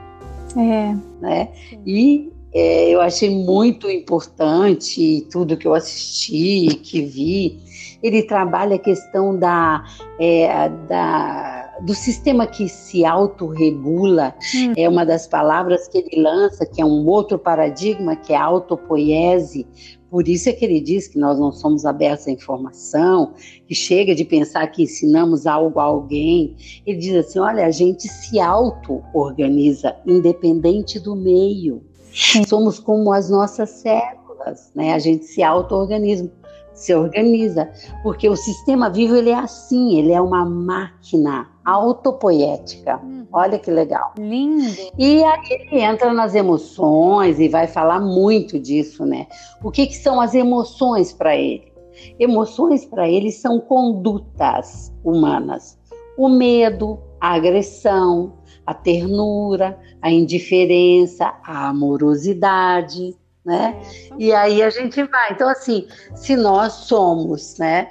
É. 0.56 0.94
Né? 1.20 1.48
E 1.86 2.32
é, 2.54 2.90
eu 2.90 3.00
achei 3.00 3.30
muito 3.30 3.90
importante 3.90 5.26
tudo 5.30 5.56
que 5.56 5.66
eu 5.66 5.74
assisti, 5.74 6.74
que 6.76 7.02
vi. 7.02 7.58
Ele 8.02 8.22
trabalha 8.22 8.76
a 8.76 8.78
questão 8.78 9.38
da, 9.38 9.84
é, 10.20 10.68
da, 10.88 11.72
do 11.80 11.94
sistema 11.94 12.46
que 12.46 12.68
se 12.68 13.06
autorregula, 13.06 14.34
hum. 14.54 14.72
é 14.76 14.88
uma 14.88 15.06
das 15.06 15.26
palavras 15.26 15.88
que 15.88 15.98
ele 15.98 16.22
lança, 16.22 16.66
que 16.66 16.82
é 16.82 16.84
um 16.84 17.06
outro 17.06 17.38
paradigma, 17.38 18.16
que 18.16 18.32
é 18.34 18.36
a 18.36 18.44
autopoiese, 18.44 19.66
por 20.12 20.28
isso 20.28 20.50
é 20.50 20.52
que 20.52 20.62
ele 20.62 20.78
diz 20.78 21.08
que 21.08 21.18
nós 21.18 21.38
não 21.38 21.50
somos 21.50 21.86
abertos 21.86 22.28
à 22.28 22.30
informação, 22.30 23.32
que 23.66 23.74
chega 23.74 24.14
de 24.14 24.26
pensar 24.26 24.66
que 24.66 24.82
ensinamos 24.82 25.46
algo 25.46 25.80
a 25.80 25.84
alguém. 25.84 26.54
Ele 26.84 26.98
diz 26.98 27.16
assim: 27.16 27.38
olha, 27.38 27.64
a 27.64 27.70
gente 27.70 28.06
se 28.08 28.38
auto-organiza, 28.38 29.96
independente 30.06 31.00
do 31.00 31.16
meio. 31.16 31.82
Sim. 32.12 32.44
Somos 32.46 32.78
como 32.78 33.10
as 33.10 33.30
nossas 33.30 33.70
células, 33.70 34.70
né? 34.74 34.92
A 34.92 34.98
gente 34.98 35.24
se 35.24 35.42
auto-organiza 35.42 36.30
se 36.74 36.94
organiza, 36.94 37.70
porque 38.02 38.28
o 38.28 38.36
sistema 38.36 38.90
vivo 38.90 39.16
ele 39.16 39.30
é 39.30 39.34
assim, 39.34 39.98
ele 39.98 40.12
é 40.12 40.20
uma 40.20 40.44
máquina 40.44 41.48
autopoética. 41.64 42.98
Uhum. 43.02 43.26
Olha 43.32 43.58
que 43.58 43.70
legal. 43.70 44.12
Lindo. 44.18 44.72
E 44.98 45.22
aí 45.22 45.40
ele 45.50 45.80
entra 45.80 46.12
nas 46.12 46.34
emoções 46.34 47.38
e 47.38 47.48
vai 47.48 47.66
falar 47.66 48.00
muito 48.00 48.58
disso, 48.58 49.06
né? 49.06 49.26
O 49.62 49.70
que, 49.70 49.86
que 49.86 49.96
são 49.96 50.20
as 50.20 50.34
emoções 50.34 51.12
para 51.12 51.36
ele? 51.36 51.72
Emoções 52.18 52.84
para 52.84 53.08
ele 53.08 53.30
são 53.30 53.60
condutas 53.60 54.92
humanas. 55.04 55.78
O 56.16 56.28
medo, 56.28 56.98
a 57.20 57.34
agressão, 57.34 58.34
a 58.66 58.74
ternura, 58.74 59.78
a 60.00 60.10
indiferença, 60.10 61.34
a 61.44 61.68
amorosidade, 61.68 63.16
né? 63.44 63.80
É, 63.82 64.14
e 64.18 64.32
aí 64.32 64.62
a 64.62 64.70
gente 64.70 65.02
vai. 65.04 65.32
Então, 65.32 65.48
assim, 65.48 65.86
se 66.14 66.36
nós 66.36 66.72
somos, 66.72 67.58
né, 67.58 67.88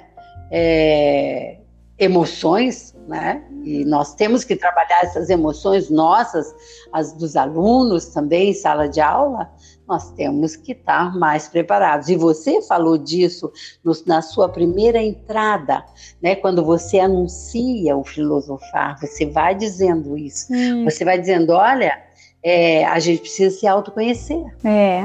é, 0.50 1.58
emoções, 1.98 2.94
né? 3.06 3.42
E 3.64 3.84
nós 3.84 4.14
temos 4.14 4.44
que 4.44 4.56
trabalhar 4.56 5.02
essas 5.02 5.30
emoções 5.30 5.88
nossas, 5.88 6.52
as 6.92 7.12
dos 7.12 7.36
alunos 7.36 8.06
também 8.06 8.50
em 8.50 8.54
sala 8.54 8.88
de 8.88 9.00
aula, 9.00 9.50
nós 9.86 10.10
temos 10.12 10.56
que 10.56 10.72
estar 10.72 11.16
mais 11.16 11.48
preparados. 11.48 12.08
E 12.08 12.16
você 12.16 12.62
falou 12.62 12.96
disso 12.96 13.52
no, 13.84 13.92
na 14.06 14.22
sua 14.22 14.48
primeira 14.48 15.02
entrada, 15.02 15.84
né? 16.20 16.34
Quando 16.34 16.64
você 16.64 16.98
anuncia 16.98 17.96
o 17.96 18.04
filosofar, 18.04 18.98
você 19.00 19.26
vai 19.26 19.54
dizendo 19.54 20.16
isso. 20.16 20.52
Hum. 20.52 20.84
Você 20.84 21.04
vai 21.04 21.18
dizendo, 21.18 21.52
olha, 21.52 22.00
é, 22.42 22.84
a 22.84 22.98
gente 22.98 23.20
precisa 23.20 23.56
se 23.56 23.66
autoconhecer. 23.66 24.42
É. 24.64 25.04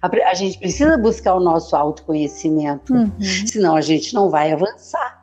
A, 0.00 0.30
a 0.30 0.34
gente 0.34 0.58
precisa 0.58 0.96
buscar 0.96 1.34
o 1.34 1.40
nosso 1.40 1.74
autoconhecimento, 1.74 2.92
uhum. 2.92 3.10
senão 3.20 3.76
a 3.76 3.80
gente 3.80 4.14
não 4.14 4.30
vai 4.30 4.52
avançar. 4.52 5.18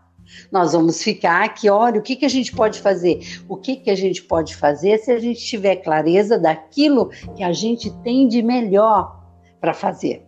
Nós 0.51 0.73
vamos 0.73 1.01
ficar 1.01 1.43
aqui, 1.43 1.69
olha, 1.69 1.99
o 1.99 2.03
que, 2.03 2.15
que 2.15 2.25
a 2.25 2.29
gente 2.29 2.51
pode 2.51 2.79
fazer? 2.79 3.19
O 3.47 3.55
que, 3.55 3.75
que 3.77 3.89
a 3.89 3.95
gente 3.95 4.23
pode 4.23 4.55
fazer 4.55 4.97
se 4.99 5.11
a 5.11 5.19
gente 5.19 5.39
tiver 5.39 5.77
clareza 5.77 6.37
daquilo 6.37 7.09
que 7.35 7.43
a 7.43 7.51
gente 7.51 7.91
tem 8.01 8.27
de 8.27 8.41
melhor 8.41 9.21
para 9.59 9.73
fazer? 9.73 10.25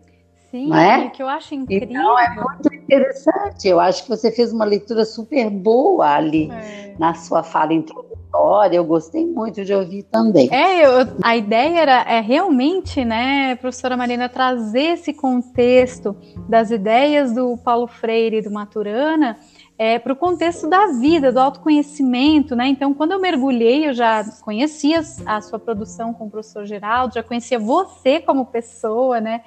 Sim, 0.49 0.73
é? 0.73 1.09
que 1.09 1.21
eu 1.21 1.27
acho 1.27 1.53
incrível. 1.53 1.89
Então 1.89 2.17
é 2.17 2.29
muito 2.35 2.66
interessante. 2.87 3.67
Eu 3.67 3.79
acho 3.79 4.03
que 4.03 4.09
você 4.09 4.31
fez 4.31 4.51
uma 4.51 4.65
leitura 4.65 5.05
super 5.05 5.49
boa 5.49 6.07
ali 6.07 6.49
é. 6.51 6.95
na 6.97 7.13
sua 7.13 7.43
fala 7.43 7.73
introdutória. 7.73 8.77
Eu 8.77 8.85
gostei 8.85 9.25
muito 9.25 9.63
de 9.63 9.73
ouvir 9.73 10.03
também. 10.03 10.49
É, 10.51 10.85
eu, 10.85 11.07
a 11.23 11.35
ideia 11.35 11.79
era 11.79 12.01
é 12.01 12.19
realmente, 12.19 13.03
né, 13.03 13.55
professora 13.55 13.97
Marina, 13.97 14.29
trazer 14.29 14.93
esse 14.93 15.13
contexto 15.13 16.15
das 16.47 16.71
ideias 16.71 17.33
do 17.33 17.57
Paulo 17.57 17.87
Freire 17.87 18.37
e 18.37 18.41
do 18.41 18.51
Maturana 18.51 19.37
é, 19.77 19.99
para 19.99 20.11
o 20.11 20.15
contexto 20.15 20.67
da 20.67 20.87
vida, 20.87 21.31
do 21.31 21.39
autoconhecimento, 21.39 22.55
né? 22.55 22.67
Então, 22.67 22.93
quando 22.93 23.11
eu 23.11 23.19
mergulhei, 23.19 23.87
eu 23.87 23.93
já 23.93 24.23
conhecia 24.41 25.01
a 25.25 25.39
sua 25.39 25.59
produção 25.59 26.13
com 26.13 26.25
o 26.25 26.29
professor 26.29 26.65
Geraldo, 26.65 27.13
já 27.13 27.21
conhecia 27.21 27.59
você 27.59 28.19
como 28.19 28.47
pessoa, 28.47 29.21
né? 29.21 29.43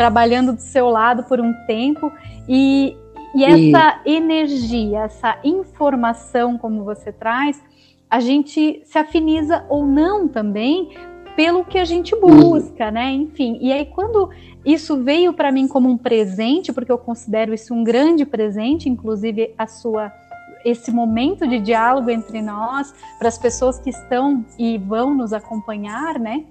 Trabalhando 0.00 0.54
do 0.54 0.62
seu 0.62 0.88
lado 0.88 1.24
por 1.24 1.38
um 1.38 1.52
tempo 1.66 2.10
e, 2.48 2.96
e 3.34 3.44
essa 3.44 4.00
e... 4.06 4.14
energia, 4.14 5.00
essa 5.00 5.38
informação 5.44 6.56
como 6.56 6.84
você 6.84 7.12
traz, 7.12 7.62
a 8.08 8.18
gente 8.18 8.80
se 8.82 8.98
afiniza 8.98 9.62
ou 9.68 9.84
não 9.84 10.26
também 10.26 10.88
pelo 11.36 11.66
que 11.66 11.76
a 11.76 11.84
gente 11.84 12.16
busca, 12.16 12.90
né? 12.90 13.12
Enfim, 13.12 13.58
e 13.60 13.70
aí 13.74 13.84
quando 13.84 14.30
isso 14.64 15.02
veio 15.02 15.34
para 15.34 15.52
mim 15.52 15.68
como 15.68 15.90
um 15.90 15.98
presente, 15.98 16.72
porque 16.72 16.90
eu 16.90 16.96
considero 16.96 17.52
isso 17.52 17.74
um 17.74 17.84
grande 17.84 18.24
presente, 18.24 18.88
inclusive 18.88 19.52
a 19.58 19.66
sua 19.66 20.10
esse 20.64 20.90
momento 20.90 21.46
de 21.46 21.58
diálogo 21.58 22.08
entre 22.08 22.40
nós, 22.40 22.94
para 23.18 23.28
as 23.28 23.36
pessoas 23.36 23.78
que 23.78 23.90
estão 23.90 24.46
e 24.58 24.78
vão 24.78 25.14
nos 25.14 25.34
acompanhar, 25.34 26.18
né? 26.18 26.46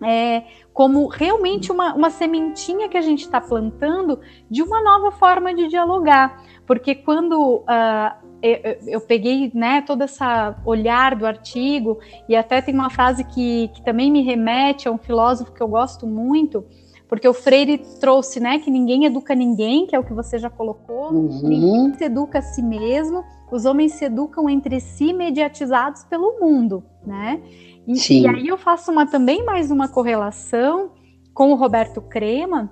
É, 0.00 0.44
como 0.72 1.08
realmente 1.08 1.72
uma, 1.72 1.92
uma 1.92 2.08
sementinha 2.08 2.88
que 2.88 2.96
a 2.96 3.00
gente 3.00 3.22
está 3.22 3.40
plantando 3.40 4.20
de 4.48 4.62
uma 4.62 4.80
nova 4.80 5.10
forma 5.10 5.52
de 5.52 5.66
dialogar. 5.66 6.40
Porque 6.64 6.94
quando 6.94 7.56
uh, 7.56 8.28
eu, 8.42 8.76
eu, 8.86 9.00
peguei 9.00 9.50
né, 9.52 9.82
todo 9.82 10.02
esse 10.04 10.22
olhar 10.64 11.16
do 11.16 11.26
artigo, 11.26 11.98
e 12.28 12.36
até 12.36 12.62
tem 12.62 12.74
uma 12.74 12.90
frase 12.90 13.24
que, 13.24 13.68
que 13.74 13.82
também 13.82 14.10
me 14.10 14.22
remete 14.22 14.86
a 14.86 14.92
um 14.92 14.98
filósofo 14.98 15.52
que 15.52 15.60
eu 15.60 15.68
gosto 15.68 16.06
muito, 16.06 16.64
porque 17.08 17.26
o 17.26 17.34
Freire 17.34 17.78
trouxe 17.98 18.38
né, 18.38 18.58
que 18.58 18.70
ninguém 18.70 19.06
educa 19.06 19.34
ninguém, 19.34 19.86
que 19.86 19.96
é 19.96 19.98
o 19.98 20.04
que 20.04 20.12
você 20.12 20.38
já 20.38 20.50
colocou, 20.50 21.12
uhum. 21.12 21.40
ninguém 21.42 21.94
se 21.94 22.04
educa 22.04 22.38
a 22.38 22.42
si 22.42 22.62
mesmo, 22.62 23.24
os 23.50 23.64
homens 23.64 23.94
se 23.94 24.04
educam 24.04 24.48
entre 24.48 24.78
si 24.78 25.12
mediatizados 25.12 26.04
pelo 26.04 26.38
mundo, 26.38 26.84
né? 27.04 27.40
E, 27.88 28.20
e 28.20 28.28
aí 28.28 28.46
eu 28.46 28.58
faço 28.58 28.92
uma 28.92 29.06
também 29.06 29.42
mais 29.46 29.70
uma 29.70 29.88
correlação 29.88 30.90
com 31.32 31.52
o 31.52 31.54
Roberto 31.54 32.02
Crema, 32.02 32.70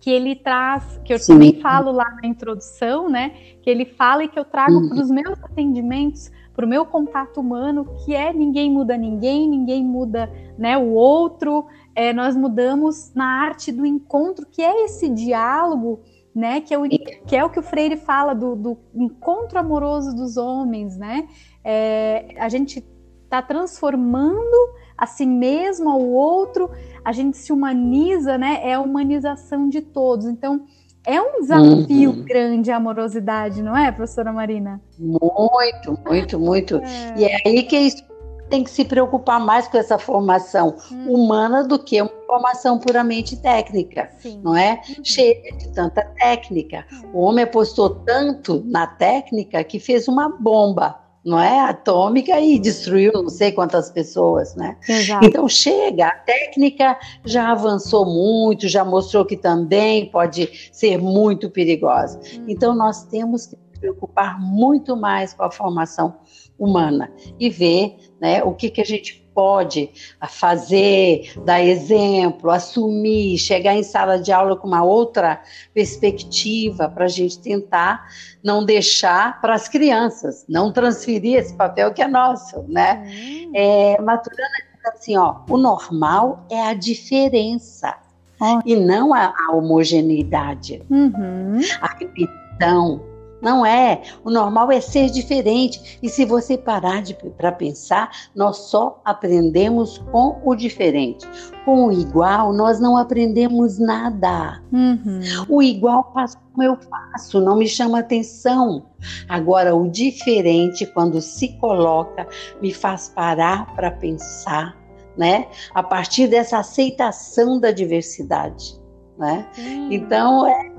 que 0.00 0.10
ele 0.10 0.34
traz, 0.34 1.00
que 1.04 1.14
eu 1.14 1.18
Sim. 1.18 1.34
também 1.34 1.60
falo 1.60 1.92
lá 1.92 2.10
na 2.20 2.26
introdução, 2.26 3.08
né? 3.08 3.30
Que 3.62 3.70
ele 3.70 3.84
fala 3.84 4.24
e 4.24 4.28
que 4.28 4.36
eu 4.38 4.44
trago 4.44 4.72
uhum. 4.72 4.88
para 4.88 5.00
os 5.00 5.10
meus 5.10 5.44
atendimentos, 5.44 6.30
para 6.56 6.66
o 6.66 6.68
meu 6.68 6.84
contato 6.84 7.40
humano, 7.40 7.86
que 8.04 8.16
é 8.16 8.32
ninguém 8.32 8.68
muda 8.68 8.96
ninguém, 8.96 9.48
ninguém 9.48 9.84
muda 9.84 10.28
né, 10.58 10.76
o 10.76 10.92
outro, 10.92 11.66
é, 11.94 12.12
nós 12.12 12.34
mudamos 12.34 13.12
na 13.14 13.42
arte 13.42 13.70
do 13.70 13.86
encontro, 13.86 14.44
que 14.44 14.60
é 14.60 14.84
esse 14.84 15.08
diálogo, 15.08 16.00
né? 16.34 16.60
Que 16.60 16.74
é 16.74 16.78
o, 16.78 16.88
que, 16.88 17.36
é 17.36 17.44
o 17.44 17.50
que 17.50 17.60
o 17.60 17.62
Freire 17.62 17.96
fala 17.96 18.34
do, 18.34 18.56
do 18.56 18.78
encontro 18.92 19.56
amoroso 19.56 20.16
dos 20.16 20.36
homens, 20.36 20.96
né? 20.96 21.28
É, 21.62 22.34
a 22.38 22.48
gente 22.48 22.84
está 23.28 23.42
transformando 23.42 24.56
a 24.96 25.06
si 25.06 25.26
mesmo, 25.26 25.90
ao 25.90 26.00
outro, 26.00 26.70
a 27.04 27.12
gente 27.12 27.36
se 27.36 27.52
humaniza, 27.52 28.36
né? 28.38 28.60
É 28.64 28.74
a 28.74 28.80
humanização 28.80 29.68
de 29.68 29.82
todos. 29.82 30.26
Então, 30.26 30.64
é 31.06 31.20
um 31.20 31.40
desafio 31.40 32.10
uhum. 32.10 32.24
grande 32.24 32.72
a 32.72 32.76
amorosidade, 32.76 33.62
não 33.62 33.76
é, 33.76 33.92
professora 33.92 34.32
Marina? 34.32 34.80
Muito, 34.98 35.98
muito, 36.04 36.40
muito. 36.40 36.76
É. 36.78 37.14
E 37.16 37.24
é 37.24 37.36
aí 37.46 37.62
que 37.62 37.76
isso 37.76 38.02
tem 38.50 38.64
que 38.64 38.70
se 38.70 38.84
preocupar 38.84 39.38
mais 39.38 39.68
com 39.68 39.76
essa 39.76 39.98
formação 39.98 40.74
hum. 40.90 41.12
humana 41.12 41.62
do 41.62 41.78
que 41.78 42.00
uma 42.00 42.10
formação 42.26 42.78
puramente 42.78 43.36
técnica, 43.36 44.08
Sim. 44.18 44.40
não 44.42 44.56
é? 44.56 44.80
Uhum. 44.88 45.04
Cheia 45.04 45.54
de 45.54 45.68
tanta 45.74 46.02
técnica. 46.18 46.86
Uhum. 46.90 47.10
O 47.12 47.20
homem 47.20 47.44
apostou 47.44 47.90
tanto 47.90 48.64
na 48.66 48.86
técnica 48.86 49.62
que 49.64 49.78
fez 49.78 50.08
uma 50.08 50.30
bomba 50.30 51.07
não 51.28 51.38
é 51.38 51.60
atômica 51.60 52.40
e 52.40 52.58
destruiu 52.58 53.12
não 53.12 53.28
sei 53.28 53.52
quantas 53.52 53.90
pessoas, 53.90 54.54
né? 54.54 54.76
Exato. 54.88 55.26
Então 55.26 55.48
chega, 55.48 56.08
a 56.08 56.14
técnica 56.14 56.98
já 57.24 57.52
avançou 57.52 58.06
muito, 58.06 58.66
já 58.66 58.84
mostrou 58.84 59.24
que 59.24 59.36
também 59.36 60.06
pode 60.10 60.70
ser 60.72 60.98
muito 60.98 61.50
perigosa. 61.50 62.18
Hum. 62.18 62.44
Então 62.48 62.74
nós 62.74 63.04
temos 63.04 63.46
que 63.46 63.56
preocupar 63.78 64.40
muito 64.40 64.96
mais 64.96 65.32
com 65.32 65.42
a 65.42 65.50
formação 65.50 66.16
humana 66.58 67.10
e 67.38 67.48
ver, 67.48 67.96
né, 68.20 68.42
o 68.42 68.52
que 68.54 68.70
que 68.70 68.80
a 68.80 68.84
gente 68.84 69.28
pode 69.38 69.88
fazer, 70.28 71.32
dar 71.44 71.62
exemplo, 71.62 72.50
assumir, 72.50 73.38
chegar 73.38 73.72
em 73.76 73.84
sala 73.84 74.18
de 74.18 74.32
aula 74.32 74.56
com 74.56 74.66
uma 74.66 74.82
outra 74.82 75.40
perspectiva 75.72 76.88
para 76.88 77.04
a 77.04 77.08
gente 77.08 77.38
tentar 77.38 78.04
não 78.42 78.64
deixar 78.64 79.40
para 79.40 79.54
as 79.54 79.68
crianças, 79.68 80.44
não 80.48 80.72
transferir 80.72 81.38
esse 81.38 81.54
papel 81.54 81.94
que 81.94 82.02
é 82.02 82.08
nosso, 82.08 82.64
né? 82.66 83.04
Uhum. 83.06 83.52
É, 83.54 84.02
Maturana 84.02 84.54
diz 84.74 84.84
assim, 84.86 85.16
ó, 85.16 85.36
o 85.48 85.56
normal 85.56 86.44
é 86.50 86.60
a 86.60 86.74
diferença 86.74 87.96
uhum. 88.40 88.60
e 88.66 88.74
não 88.74 89.14
a, 89.14 89.32
a 89.38 89.52
homogeneidade, 89.54 90.82
uhum. 90.90 91.60
a 91.80 91.94
repetição, 91.96 93.00
não 93.40 93.64
é. 93.64 94.02
O 94.24 94.30
normal 94.30 94.70
é 94.72 94.80
ser 94.80 95.10
diferente. 95.10 95.98
E 96.02 96.08
se 96.08 96.24
você 96.24 96.58
parar 96.58 97.02
para 97.36 97.52
pensar, 97.52 98.10
nós 98.34 98.56
só 98.56 99.00
aprendemos 99.04 99.98
com 100.10 100.40
o 100.44 100.54
diferente. 100.54 101.26
Com 101.64 101.86
o 101.86 101.92
igual, 101.92 102.52
nós 102.52 102.80
não 102.80 102.96
aprendemos 102.96 103.78
nada. 103.78 104.62
Uhum. 104.72 105.20
O 105.48 105.62
igual 105.62 106.10
faz 106.12 106.34
como 106.52 106.62
eu 106.62 106.76
faço, 106.76 107.40
não 107.40 107.56
me 107.56 107.68
chama 107.68 108.00
atenção. 108.00 108.86
Agora, 109.28 109.76
o 109.76 109.88
diferente, 109.88 110.84
quando 110.86 111.20
se 111.20 111.48
coloca, 111.58 112.26
me 112.60 112.74
faz 112.74 113.08
parar 113.14 113.72
para 113.76 113.90
pensar, 113.90 114.76
né? 115.16 115.46
A 115.72 115.82
partir 115.82 116.26
dessa 116.26 116.58
aceitação 116.58 117.60
da 117.60 117.70
diversidade. 117.70 118.76
Né? 119.16 119.46
Uhum. 119.58 119.92
Então, 119.92 120.46
é, 120.46 120.72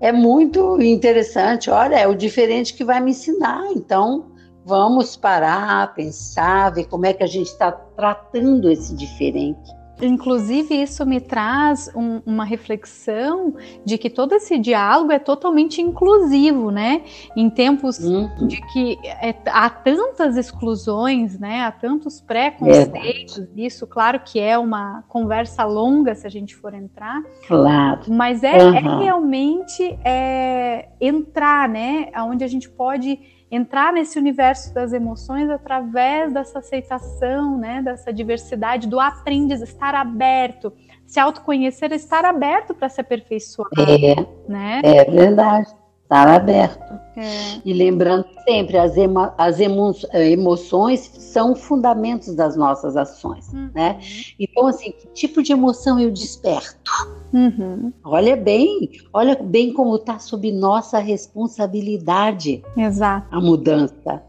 é 0.00 0.12
muito 0.12 0.80
interessante. 0.80 1.70
Olha, 1.70 1.96
é 1.96 2.06
o 2.06 2.14
diferente 2.14 2.74
que 2.74 2.84
vai 2.84 3.00
me 3.00 3.10
ensinar. 3.10 3.64
Então, 3.72 4.32
vamos 4.64 5.16
parar, 5.16 5.94
pensar, 5.94 6.70
ver 6.70 6.86
como 6.86 7.06
é 7.06 7.12
que 7.12 7.22
a 7.22 7.28
gente 7.28 7.48
está 7.48 7.70
tratando 7.70 8.70
esse 8.70 8.94
diferente. 8.94 9.83
Inclusive, 10.02 10.74
isso 10.74 11.06
me 11.06 11.20
traz 11.20 11.90
um, 11.94 12.20
uma 12.26 12.44
reflexão 12.44 13.54
de 13.84 13.96
que 13.96 14.10
todo 14.10 14.34
esse 14.34 14.58
diálogo 14.58 15.12
é 15.12 15.18
totalmente 15.18 15.80
inclusivo, 15.80 16.70
né? 16.70 17.02
Em 17.36 17.48
tempos 17.48 17.98
uhum. 17.98 18.46
de 18.46 18.60
que 18.72 18.98
é, 19.04 19.34
há 19.46 19.70
tantas 19.70 20.36
exclusões, 20.36 21.38
né? 21.38 21.62
Há 21.62 21.70
tantos 21.70 22.20
preconceitos. 22.20 23.38
É 23.38 23.46
isso, 23.56 23.86
claro 23.86 24.20
que 24.20 24.40
é 24.40 24.58
uma 24.58 25.04
conversa 25.08 25.64
longa 25.64 26.14
se 26.14 26.26
a 26.26 26.30
gente 26.30 26.56
for 26.56 26.74
entrar. 26.74 27.22
Claro. 27.46 28.02
Mas 28.08 28.42
é, 28.42 28.64
uhum. 28.64 28.74
é 28.74 28.80
realmente 29.04 29.98
é, 30.04 30.88
entrar, 31.00 31.68
né? 31.68 32.10
Onde 32.16 32.42
a 32.42 32.48
gente 32.48 32.68
pode 32.68 33.18
entrar 33.50 33.92
nesse 33.92 34.18
universo 34.18 34.72
das 34.74 34.92
emoções 34.92 35.48
através 35.48 36.32
dessa 36.32 36.58
aceitação, 36.58 37.56
né, 37.58 37.82
dessa 37.82 38.12
diversidade, 38.12 38.88
do 38.88 38.98
aprendiz, 38.98 39.60
estar 39.60 39.94
aberto, 39.94 40.72
se 41.06 41.20
autoconhecer, 41.20 41.92
estar 41.92 42.24
aberto 42.24 42.74
para 42.74 42.88
se 42.88 43.00
aperfeiçoar, 43.00 43.68
é, 43.78 44.26
né? 44.48 44.80
É 44.82 45.04
verdade. 45.04 45.68
Estar 46.14 46.28
aberto. 46.28 46.94
É. 47.16 47.60
E 47.64 47.72
lembrando 47.72 48.26
sempre, 48.44 48.76
as, 48.76 48.96
emo 48.96 49.32
as 49.36 49.60
emo 49.60 49.92
emoções 50.12 51.00
são 51.00 51.54
fundamentos 51.54 52.34
das 52.34 52.56
nossas 52.56 52.96
ações, 52.96 53.52
uhum. 53.52 53.70
né? 53.74 54.00
Então, 54.38 54.66
assim, 54.66 54.92
que 54.92 55.06
tipo 55.08 55.42
de 55.42 55.52
emoção 55.52 55.98
eu 55.98 56.10
desperto? 56.10 56.90
Uhum. 57.32 57.92
Olha 58.04 58.36
bem, 58.36 58.90
olha 59.12 59.36
bem 59.36 59.72
como 59.72 59.96
está 59.96 60.18
sob 60.18 60.50
nossa 60.52 60.98
responsabilidade 60.98 62.62
Exato. 62.76 63.28
a 63.30 63.40
mudança. 63.40 64.22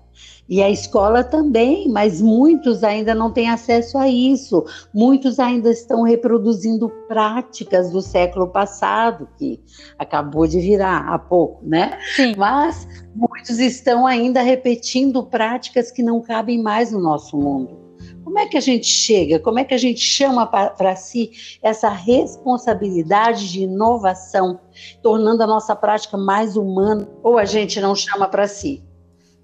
E 0.48 0.62
a 0.62 0.70
escola 0.70 1.24
também, 1.24 1.90
mas 1.90 2.22
muitos 2.22 2.84
ainda 2.84 3.16
não 3.16 3.32
têm 3.32 3.50
acesso 3.50 3.98
a 3.98 4.08
isso. 4.08 4.64
Muitos 4.94 5.40
ainda 5.40 5.72
estão 5.72 6.04
reproduzindo 6.04 6.90
práticas 7.08 7.90
do 7.92 8.02
século 8.02 8.48
passado, 8.48 9.28
que 9.38 9.60
acabou 9.98 10.46
de 10.46 10.60
virar 10.60 11.08
há 11.08 11.18
pouco, 11.18 11.66
né? 11.66 11.98
Sim. 12.16 12.36
Mas 12.38 12.88
muitos 13.16 13.58
estão 13.60 14.06
ainda 14.06 14.42
repetindo 14.42 15.24
práticas 15.24 15.92
que 15.92 16.04
não 16.04 16.22
cabem 16.22 16.62
mais 16.62 16.92
no 16.92 17.02
nosso 17.02 17.36
mundo. 17.38 17.86
Como 18.24 18.40
é 18.40 18.48
que 18.48 18.58
a 18.58 18.62
gente 18.62 18.88
chega? 18.88 19.40
Como 19.40 19.60
é 19.60 19.64
que 19.64 19.74
a 19.74 19.78
gente 19.78 20.02
chama 20.02 20.46
para 20.46 20.96
si 20.96 21.32
essa 21.62 21.90
responsabilidade 21.90 23.52
de 23.52 23.62
inovação, 23.62 24.60
tornando 25.02 25.42
a 25.42 25.48
nossa 25.48 25.76
prática 25.76 26.18
mais 26.18 26.58
humana? 26.58 27.08
Ou 27.24 27.38
a 27.38 27.46
gente 27.46 27.80
não 27.80 27.96
chama 27.96 28.28
para 28.28 28.48
si? 28.48 28.84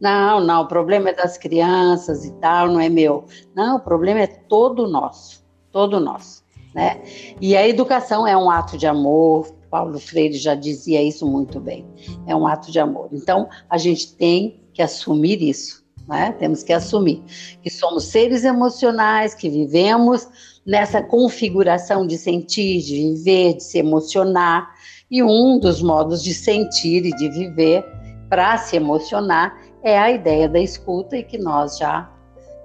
Não, 0.02 0.42
não, 0.42 0.64
o 0.64 0.68
problema 0.68 1.10
é 1.10 1.14
das 1.14 1.38
crianças 1.38 2.26
e 2.26 2.32
tal, 2.34 2.68
não 2.68 2.80
é 2.80 2.90
meu. 2.90 3.26
Não, 3.56 3.78
o 3.78 3.80
problema 3.80 4.22
é 4.22 4.28
todo 4.28 4.88
nosso, 4.88 5.46
todo 5.72 6.00
nosso, 6.00 6.44
né? 6.74 7.00
E 7.40 7.56
a 7.56 7.68
educação 7.68 8.26
é 8.26 8.36
um 8.36 8.50
ato 8.50 8.80
de 8.80 8.88
amor, 8.88 9.54
Paulo 9.70 10.00
Freire 10.00 10.38
já 10.38 10.56
dizia 10.56 11.04
isso 11.04 11.26
muito 11.26 11.60
bem, 11.60 11.86
é 12.26 12.36
um 12.36 12.48
ato 12.48 12.72
de 12.72 12.80
amor. 12.80 13.10
Então, 13.14 13.48
a 13.70 13.78
gente 13.78 14.16
tem 14.16 14.60
que 14.74 14.82
assumir 14.82 15.40
isso, 15.40 15.86
né? 16.08 16.32
Temos 16.40 16.64
que 16.64 16.74
assumir 16.74 17.24
que 17.62 17.70
somos 17.70 18.06
seres 18.06 18.44
emocionais, 18.44 19.36
que 19.36 19.52
vivemos 19.52 20.28
nessa 20.66 21.02
configuração 21.02 22.08
de 22.08 22.18
sentir, 22.18 22.82
de 22.82 22.96
viver, 22.96 23.54
de 23.54 23.64
se 23.64 23.78
emocionar, 23.78 24.68
e 25.12 25.22
um 25.22 25.60
dos 25.60 25.82
modos 25.82 26.24
de 26.24 26.34
sentir 26.34 27.06
e 27.06 27.12
de 27.12 27.30
viver 27.30 27.86
para 28.30 28.58
se 28.58 28.78
emocionar 28.78 29.61
é 29.84 29.98
a 29.98 30.12
ideia 30.12 30.48
da 30.48 30.60
escuta 30.60 31.18
e 31.18 31.24
que 31.24 31.38
nós 31.38 31.78
já 31.78 32.10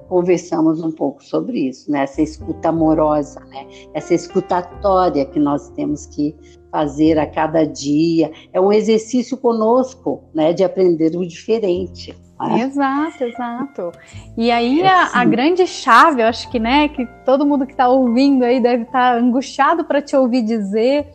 conversamos 0.09 0.83
um 0.83 0.93
pouco 0.93 1.23
sobre 1.25 1.69
isso, 1.69 1.91
né? 1.91 2.05
Essa 2.05 2.23
escuta 2.23 2.69
amorosa, 2.69 3.41
né? 3.47 3.67
Essa 3.93 4.15
escutatória 4.15 5.25
que 5.27 5.39
nós 5.39 5.69
temos 5.71 6.07
que 6.07 6.35
fazer 6.71 7.19
a 7.19 7.27
cada 7.27 7.65
dia. 7.65 8.31
É 8.53 8.61
um 8.61 8.73
exercício 8.73 9.37
conosco, 9.37 10.23
né? 10.35 10.53
De 10.53 10.63
aprender 10.63 11.17
o 11.17 11.27
diferente. 11.27 12.15
Né? 12.39 12.61
Exato, 12.61 13.25
exato. 13.25 13.93
E 14.37 14.51
aí 14.51 14.83
é 14.83 14.89
a, 14.89 15.21
a, 15.21 15.25
grande 15.25 15.67
chave, 15.67 16.21
eu 16.21 16.27
acho 16.27 16.51
que, 16.51 16.59
né, 16.59 16.87
que 16.89 17.07
todo 17.25 17.47
mundo 17.47 17.65
que 17.67 17.73
está 17.73 17.89
ouvindo 17.89 18.45
aí 18.45 18.61
deve 18.61 18.83
estar 18.83 19.15
tá 19.15 19.19
angustiado 19.19 19.85
para 19.85 20.03
te 20.03 20.15
ouvir 20.15 20.43
dizer, 20.43 21.07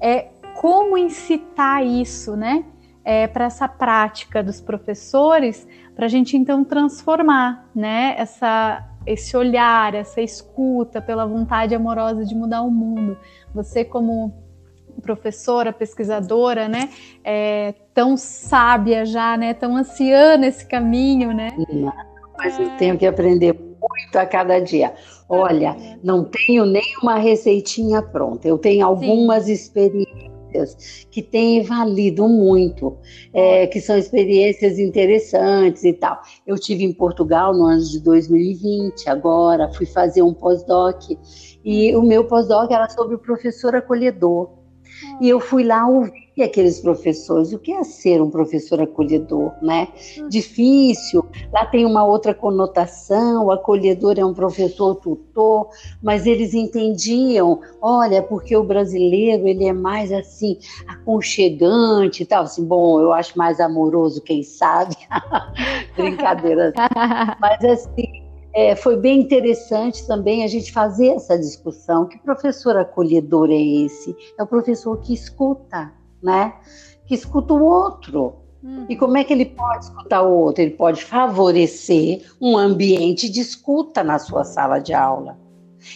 é 0.00 0.30
como 0.56 0.98
incitar 0.98 1.86
isso, 1.86 2.36
né? 2.36 2.64
É, 3.04 3.26
para 3.26 3.44
essa 3.44 3.68
prática 3.68 4.42
dos 4.42 4.60
professores, 4.60 5.68
para 5.94 6.06
a 6.06 6.08
gente 6.08 6.36
então 6.36 6.64
transformar, 6.64 7.68
né, 7.74 8.14
essa, 8.16 8.82
esse 9.06 9.36
olhar, 9.36 9.94
essa 9.94 10.20
escuta 10.20 11.02
pela 11.02 11.26
vontade 11.26 11.74
amorosa 11.74 12.24
de 12.24 12.34
mudar 12.34 12.62
o 12.62 12.70
mundo. 12.70 13.16
Você 13.54 13.84
como 13.84 14.32
professora, 15.02 15.72
pesquisadora, 15.72 16.68
né, 16.68 16.88
é, 17.22 17.74
tão 17.92 18.16
sábia 18.16 19.04
já, 19.04 19.36
né, 19.36 19.52
tão 19.52 19.76
anciã 19.76 20.36
esse 20.44 20.66
caminho, 20.66 21.32
né? 21.32 21.50
Mas 22.38 22.58
eu 22.58 22.70
tenho 22.76 22.96
que 22.96 23.06
aprender 23.06 23.52
muito 23.52 24.16
a 24.16 24.26
cada 24.26 24.58
dia. 24.58 24.94
Olha, 25.28 25.76
não 26.02 26.24
tenho 26.24 26.64
nenhuma 26.64 27.16
receitinha 27.16 28.02
pronta. 28.02 28.48
Eu 28.48 28.58
tenho 28.58 28.84
algumas 28.84 29.44
Sim. 29.44 29.52
experiências 29.52 30.33
que 31.10 31.22
têm 31.22 31.62
valido 31.62 32.28
muito, 32.28 32.96
é, 33.32 33.66
que 33.66 33.80
são 33.80 33.96
experiências 33.96 34.78
interessantes 34.78 35.84
e 35.84 35.92
tal. 35.92 36.20
Eu 36.46 36.56
tive 36.56 36.84
em 36.84 36.92
Portugal 36.92 37.54
no 37.54 37.64
ano 37.64 37.82
de 37.82 38.00
2020, 38.00 39.08
agora 39.08 39.72
fui 39.72 39.86
fazer 39.86 40.22
um 40.22 40.34
pós-doc 40.34 41.02
e 41.64 41.94
o 41.96 42.02
meu 42.02 42.24
pós-doc 42.24 42.70
era 42.70 42.88
sobre 42.88 43.16
o 43.16 43.18
professor 43.18 43.74
acolhedor. 43.74 44.63
E 45.20 45.28
eu 45.28 45.40
fui 45.40 45.64
lá 45.64 45.86
ouvir 45.86 46.42
aqueles 46.42 46.80
professores, 46.80 47.52
o 47.52 47.58
que 47.58 47.72
é 47.72 47.84
ser 47.84 48.20
um 48.20 48.30
professor 48.30 48.80
acolhedor, 48.80 49.52
né? 49.62 49.88
Hum. 50.18 50.28
Difícil, 50.28 51.24
lá 51.52 51.64
tem 51.66 51.86
uma 51.86 52.04
outra 52.04 52.34
conotação, 52.34 53.46
o 53.46 53.52
acolhedor 53.52 54.18
é 54.18 54.24
um 54.24 54.34
professor 54.34 54.96
tutor, 54.96 55.68
mas 56.02 56.26
eles 56.26 56.54
entendiam, 56.54 57.60
olha, 57.80 58.22
porque 58.22 58.56
o 58.56 58.64
brasileiro, 58.64 59.46
ele 59.46 59.66
é 59.66 59.72
mais 59.72 60.10
assim, 60.12 60.58
aconchegante 60.86 62.22
e 62.22 62.26
tal, 62.26 62.44
assim, 62.44 62.64
bom, 62.64 63.00
eu 63.00 63.12
acho 63.12 63.38
mais 63.38 63.60
amoroso, 63.60 64.20
quem 64.22 64.42
sabe, 64.42 64.96
brincadeira, 65.96 66.72
mas 67.40 67.64
assim, 67.64 68.23
é, 68.54 68.76
foi 68.76 68.96
bem 68.96 69.20
interessante 69.20 70.06
também 70.06 70.44
a 70.44 70.46
gente 70.46 70.72
fazer 70.72 71.08
essa 71.08 71.36
discussão. 71.36 72.06
Que 72.06 72.18
professor 72.18 72.76
acolhedor 72.76 73.50
é 73.50 73.60
esse? 73.60 74.16
É 74.38 74.42
o 74.42 74.46
professor 74.46 75.00
que 75.00 75.12
escuta, 75.12 75.92
né? 76.22 76.54
Que 77.06 77.14
escuta 77.14 77.52
o 77.52 77.62
outro. 77.62 78.36
Hum. 78.62 78.86
E 78.88 78.96
como 78.96 79.16
é 79.16 79.24
que 79.24 79.32
ele 79.32 79.46
pode 79.46 79.84
escutar 79.86 80.22
o 80.22 80.32
outro? 80.32 80.62
Ele 80.62 80.70
pode 80.70 81.04
favorecer 81.04 82.22
um 82.40 82.56
ambiente 82.56 83.28
de 83.28 83.40
escuta 83.40 84.04
na 84.04 84.20
sua 84.20 84.44
sala 84.44 84.78
de 84.78 84.94
aula. 84.94 85.36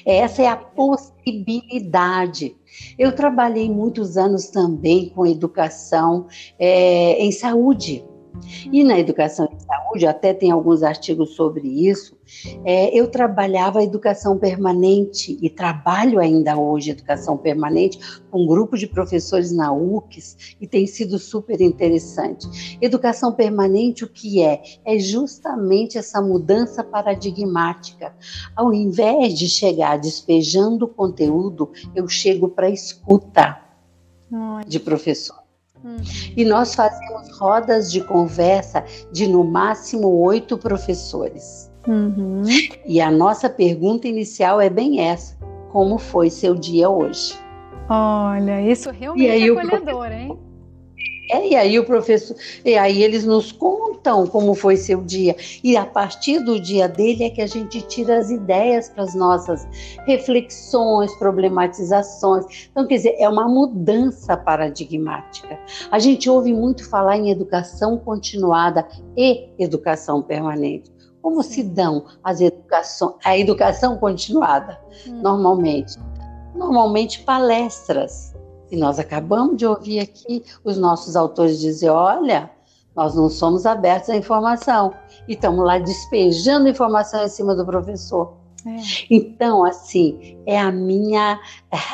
Essa 0.05 0.43
é 0.43 0.49
a 0.49 0.57
possibilidade. 0.57 2.55
Eu 2.99 3.15
trabalhei 3.15 3.71
muitos 3.71 4.17
anos 4.17 4.49
também 4.49 5.09
com 5.11 5.25
educação 5.25 6.27
é, 6.59 7.25
em 7.25 7.33
saúde. 7.33 8.05
E 8.73 8.85
na 8.85 8.99
educação 8.99 9.49
em 9.53 9.59
saúde, 9.61 10.07
até 10.07 10.33
tem 10.33 10.51
alguns 10.51 10.83
artigos 10.83 11.35
sobre 11.35 11.67
isso, 11.69 12.19
é, 12.65 12.97
eu 12.99 13.09
trabalhava 13.09 13.79
a 13.79 13.83
educação 13.83 14.39
permanente 14.39 15.39
e 15.41 15.49
trabalho 15.49 16.19
ainda 16.19 16.57
hoje 16.59 16.91
educação 16.91 17.37
permanente 17.37 17.99
com 18.31 18.43
um 18.43 18.47
grupo 18.47 18.77
de 18.77 18.87
professores 18.87 19.51
na 19.51 19.73
UCS 19.73 20.57
e 20.61 20.67
tem 20.67 20.87
sido 20.87 21.19
super 21.19 21.61
interessante. 21.61 22.79
Educação 22.81 23.33
permanente, 23.33 24.05
o 24.05 24.09
que 24.09 24.43
é? 24.43 24.63
É 24.85 24.99
justamente 24.99 25.97
essa 25.97 26.21
mudança 26.21 26.85
paradigmática. 26.85 28.15
Ao 28.55 28.73
invés 28.73 29.39
de 29.39 29.49
chegar 29.49 29.99
despejando 29.99 30.85
o 30.85 30.89
conteúdo, 30.89 31.71
eu 31.95 32.07
chego 32.09 32.49
para 32.49 32.69
escuta 32.69 33.61
de 34.67 34.79
professor. 34.79 35.48
Uhum. 35.85 35.97
E 36.37 36.45
nós 36.45 36.75
fazemos 36.75 37.37
rodas 37.39 37.91
de 37.91 38.03
conversa 38.03 38.85
de 39.13 39.27
no 39.27 39.45
máximo 39.45 40.09
oito 40.23 40.59
professores. 40.59 41.71
Uhum. 41.87 42.43
E 42.87 43.01
a 43.01 43.11
nossa 43.11 43.49
pergunta 43.49 44.09
inicial 44.09 44.61
é 44.61 44.69
bem 44.69 45.01
essa: 45.01 45.37
como 45.71 45.99
foi 45.99 46.31
seu 46.31 46.55
dia 46.55 46.89
hoje? 46.89 47.39
Olha, 47.89 48.61
isso 48.61 48.91
realmente 48.91 49.29
é 49.29 49.51
acolhedor, 49.51 50.13
hein? 50.13 50.39
É, 51.31 51.49
e 51.49 51.57
aí 51.57 51.79
o 51.79 51.85
professor, 51.85 52.37
e 52.65 52.77
aí 52.77 53.03
eles 53.03 53.25
nos 53.25 53.53
contam 53.53 54.27
como 54.27 54.55
foi 54.55 54.77
seu 54.77 55.03
dia. 55.03 55.37
E 55.63 55.77
a 55.77 55.85
partir 55.85 56.41
do 56.41 56.59
dia 56.59 56.89
dele 56.89 57.25
é 57.25 57.31
que 57.31 57.43
a 57.43 57.47
gente 57.47 57.83
tira 57.83 58.19
as 58.19 58.31
ideias 58.31 58.89
para 58.89 59.05
as 59.05 59.15
nossas 59.15 59.67
reflexões, 60.07 61.15
problematizações. 61.17 62.69
Então, 62.71 62.87
quer 62.87 62.97
dizer, 62.97 63.17
é 63.19 63.29
uma 63.29 63.47
mudança 63.47 64.37
paradigmática. 64.37 65.59
A 65.91 65.99
gente 65.99 66.31
ouve 66.31 66.53
muito 66.53 66.89
falar 66.89 67.17
em 67.19 67.31
educação 67.31 67.99
continuada 67.99 68.87
e 69.17 69.49
educação 69.59 70.23
permanente. 70.23 70.91
Como 71.21 71.43
se 71.43 71.63
dão 71.63 72.07
as 72.23 72.41
educação, 72.41 73.17
a 73.25 73.37
educação 73.37 73.99
continuada, 73.99 74.81
hum. 75.07 75.21
normalmente? 75.21 75.99
Normalmente 76.55 77.21
palestras 77.23 78.35
e 78.71 78.77
nós 78.77 78.99
acabamos 78.99 79.57
de 79.57 79.67
ouvir 79.67 80.01
aqui 80.01 80.45
os 80.65 80.77
nossos 80.77 81.17
autores 81.17 81.61
dizer: 81.61 81.91
olha, 81.91 82.51
nós 82.95 83.15
não 83.15 83.31
somos 83.31 83.65
abertos 83.65 84.11
à 84.11 84.17
informação 84.17 84.93
e 85.29 85.35
estamos 85.35 85.65
lá 85.65 85.79
despejando 85.79 86.69
informação 86.69 87.25
em 87.25 87.29
cima 87.29 87.55
do 87.55 87.65
professor. 87.65 88.37
É. 88.67 88.81
Então, 89.09 89.65
assim, 89.65 90.37
é 90.45 90.59
a 90.59 90.71
minha, 90.71 91.41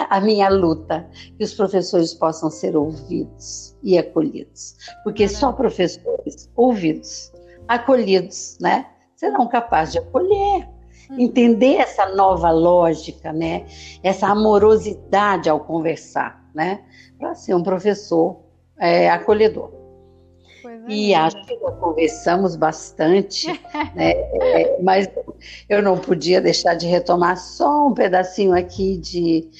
a 0.09 0.21
minha 0.21 0.49
luta 0.49 1.09
que 1.37 1.45
os 1.45 1.55
professores 1.55 2.15
possam 2.15 2.51
ser 2.51 2.77
ouvidos 2.77 3.77
e 3.83 3.99
acolhidos. 3.99 4.77
Porque 5.05 5.29
só 5.29 5.53
professores 5.53 6.51
ouvidos, 6.57 7.33
acolhidos, 7.69 8.57
né, 8.61 8.87
serão 9.15 9.47
capazes 9.47 9.93
de 9.93 9.99
acolher. 9.99 10.74
Entender 11.11 11.77
essa 11.77 12.07
nova 12.15 12.51
lógica, 12.51 13.33
né, 13.33 13.67
essa 14.03 14.29
amorosidade 14.29 15.49
ao 15.49 15.61
conversar 15.61 16.45
né? 16.55 16.81
Para 17.19 17.35
ser 17.35 17.55
um 17.55 17.63
professor 17.63 18.41
é, 18.79 19.11
acolhedor. 19.11 19.73
e 20.89 21.15
acho 21.15 21.45
que 21.45 21.59
já 21.59 21.71
conversamos 21.73 22.57
bastante, 22.57 23.49
né? 23.95 24.13
É, 24.13 24.81
mas 24.81 25.09
eu 25.69 25.83
não 25.83 25.99
podia 25.99 26.41
deixar 26.41 26.75
de 26.75 26.87
retomar 26.87 27.37
só 27.37 27.89
um 27.89 27.95
pedacinho 27.95 28.55
aqui 28.55 28.97
de, 28.99 29.51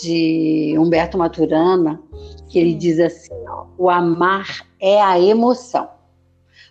de 0.00 0.74
Humberto 0.78 1.18
Maturana, 1.18 2.00
que 2.48 2.58
ele 2.58 2.74
diz 2.74 2.98
assim: 2.98 3.34
ó, 3.46 3.66
o 3.76 3.90
amar 3.90 4.66
é 4.80 5.00
a 5.02 5.20
emoção. 5.20 5.88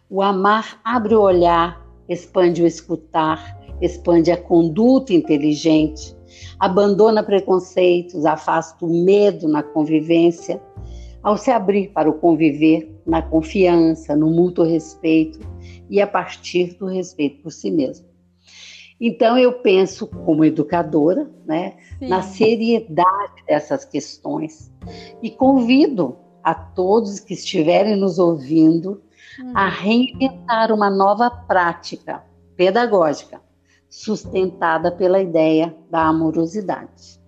O 0.10 0.24
amar 0.24 0.80
abre 0.84 1.14
o 1.14 1.22
olhar, 1.22 1.79
expande 2.10 2.64
o 2.64 2.68
escutar, 2.68 3.57
expande 3.80 4.32
a 4.32 4.38
conduta 4.38 5.14
inteligente, 5.14 6.16
abandona 6.60 7.24
preconceitos, 7.24 8.26
afasta 8.26 8.86
o 8.86 9.05
medo 9.05 9.47
na 9.47 9.64
convivência, 9.64 10.62
ao 11.22 11.38
se 11.38 11.51
abrir 11.51 11.89
para 11.89 12.10
o 12.10 12.14
conviver 12.14 12.93
na 13.05 13.22
confiança, 13.22 14.16
no 14.16 14.30
mútuo 14.30 14.66
respeito 14.66 15.39
e 15.89 16.01
a 16.01 16.07
partir 16.07 16.76
do 16.78 16.86
respeito 16.86 17.43
por 17.43 17.51
si 17.51 17.70
mesmo. 17.70 18.07
Então 18.99 19.38
eu 19.38 19.53
penso 19.62 20.07
como 20.07 20.43
educadora, 20.43 21.30
né, 21.45 21.78
na 22.01 22.22
seriedade 22.22 23.43
dessas 23.47 23.86
questões 23.86 24.72
e 25.24 25.30
convido 25.30 26.18
a 26.43 26.53
todos 26.53 27.20
que 27.20 27.34
estiverem 27.34 27.95
nos 27.95 28.20
ouvindo 28.20 29.01
a 29.54 29.70
reinventar 29.70 30.72
uma 30.72 30.90
nova 30.90 31.30
prática 31.30 32.24
pedagógica 32.56 33.42
sustentada 33.90 34.92
pela 34.92 35.20
ideia 35.20 35.76
da 35.90 36.08
amorosidade. 36.08 37.20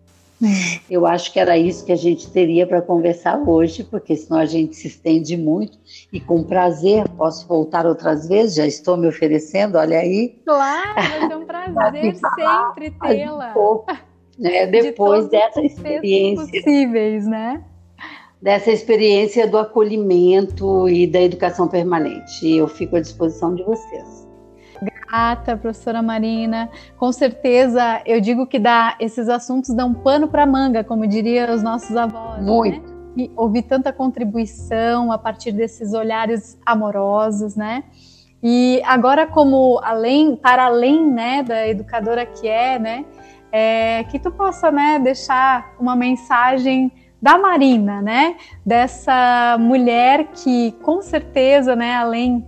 Eu 0.90 1.06
acho 1.06 1.32
que 1.32 1.40
era 1.40 1.56
isso 1.58 1.86
que 1.86 1.92
a 1.92 1.96
gente 1.96 2.30
teria 2.32 2.66
para 2.66 2.82
conversar 2.82 3.38
hoje, 3.48 3.84
porque 3.84 4.16
senão 4.16 4.40
a 4.40 4.46
gente 4.46 4.76
se 4.76 4.88
estende 4.88 5.38
muito 5.38 5.78
e 6.12 6.20
com 6.20 6.44
prazer 6.44 7.08
posso 7.10 7.48
voltar 7.48 7.86
outras 7.86 8.28
vezes, 8.28 8.56
já 8.56 8.66
estou 8.66 8.98
me 8.98 9.08
oferecendo, 9.08 9.78
olha 9.78 10.00
aí. 10.00 10.42
Claro, 10.44 10.96
vai 10.96 11.28
ser 11.28 11.36
um 11.36 11.46
prazer 11.46 12.16
sempre 12.16 12.92
tê-la. 12.92 13.54
né, 14.38 14.66
depois 14.66 15.26
de 15.26 15.32
dessa 15.32 15.62
experiência. 15.62 16.46
possíveis, 16.46 17.28
né? 17.28 17.64
Dessa 18.42 18.72
experiência 18.72 19.48
do 19.48 19.58
acolhimento 19.58 20.90
e 20.90 21.06
da 21.06 21.22
educação 21.22 21.68
permanente. 21.68 22.50
Eu 22.50 22.68
fico 22.68 22.96
à 22.96 23.00
disposição 23.00 23.54
de 23.54 23.64
vocês 23.64 24.22
grata, 25.12 25.58
professora 25.58 26.02
Marina. 26.02 26.70
Com 26.98 27.12
certeza, 27.12 28.02
eu 28.06 28.22
digo 28.22 28.48
que 28.48 28.58
dá, 28.58 28.96
esses 29.00 29.28
assuntos 29.28 29.76
dão 29.76 29.94
pano 29.94 30.30
para 30.30 30.46
manga, 30.46 30.84
como 30.86 31.06
diriam 31.06 31.54
os 31.54 31.62
nossos 31.62 31.96
avós. 31.96 32.38
Né? 32.38 32.52
Muito. 32.52 32.90
Né? 32.90 32.98
E 33.18 33.32
ouvir 33.36 33.64
tanta 33.64 33.92
contribuição 33.92 35.12
a 35.12 35.18
partir 35.18 35.52
desses 35.52 35.94
olhares 35.94 36.58
amorosos, 36.66 37.58
né? 37.58 37.84
E 38.42 38.82
agora, 38.86 39.28
como 39.28 39.80
além, 39.84 40.36
para 40.38 40.66
além, 40.66 41.06
né, 41.06 41.44
da 41.44 41.68
educadora 41.68 42.26
que 42.26 42.48
é, 42.48 42.80
né, 42.80 43.06
é, 43.52 44.04
que 44.06 44.18
tu 44.18 44.32
possa, 44.32 44.72
né, 44.72 44.98
deixar 44.98 45.76
uma 45.78 45.96
mensagem 45.96 46.92
da 47.22 47.38
Marina, 47.38 48.02
né, 48.02 48.36
dessa 48.66 49.58
mulher 49.60 50.30
que, 50.34 50.72
com 50.82 51.02
certeza, 51.02 51.76
né, 51.76 51.96
além 51.96 52.46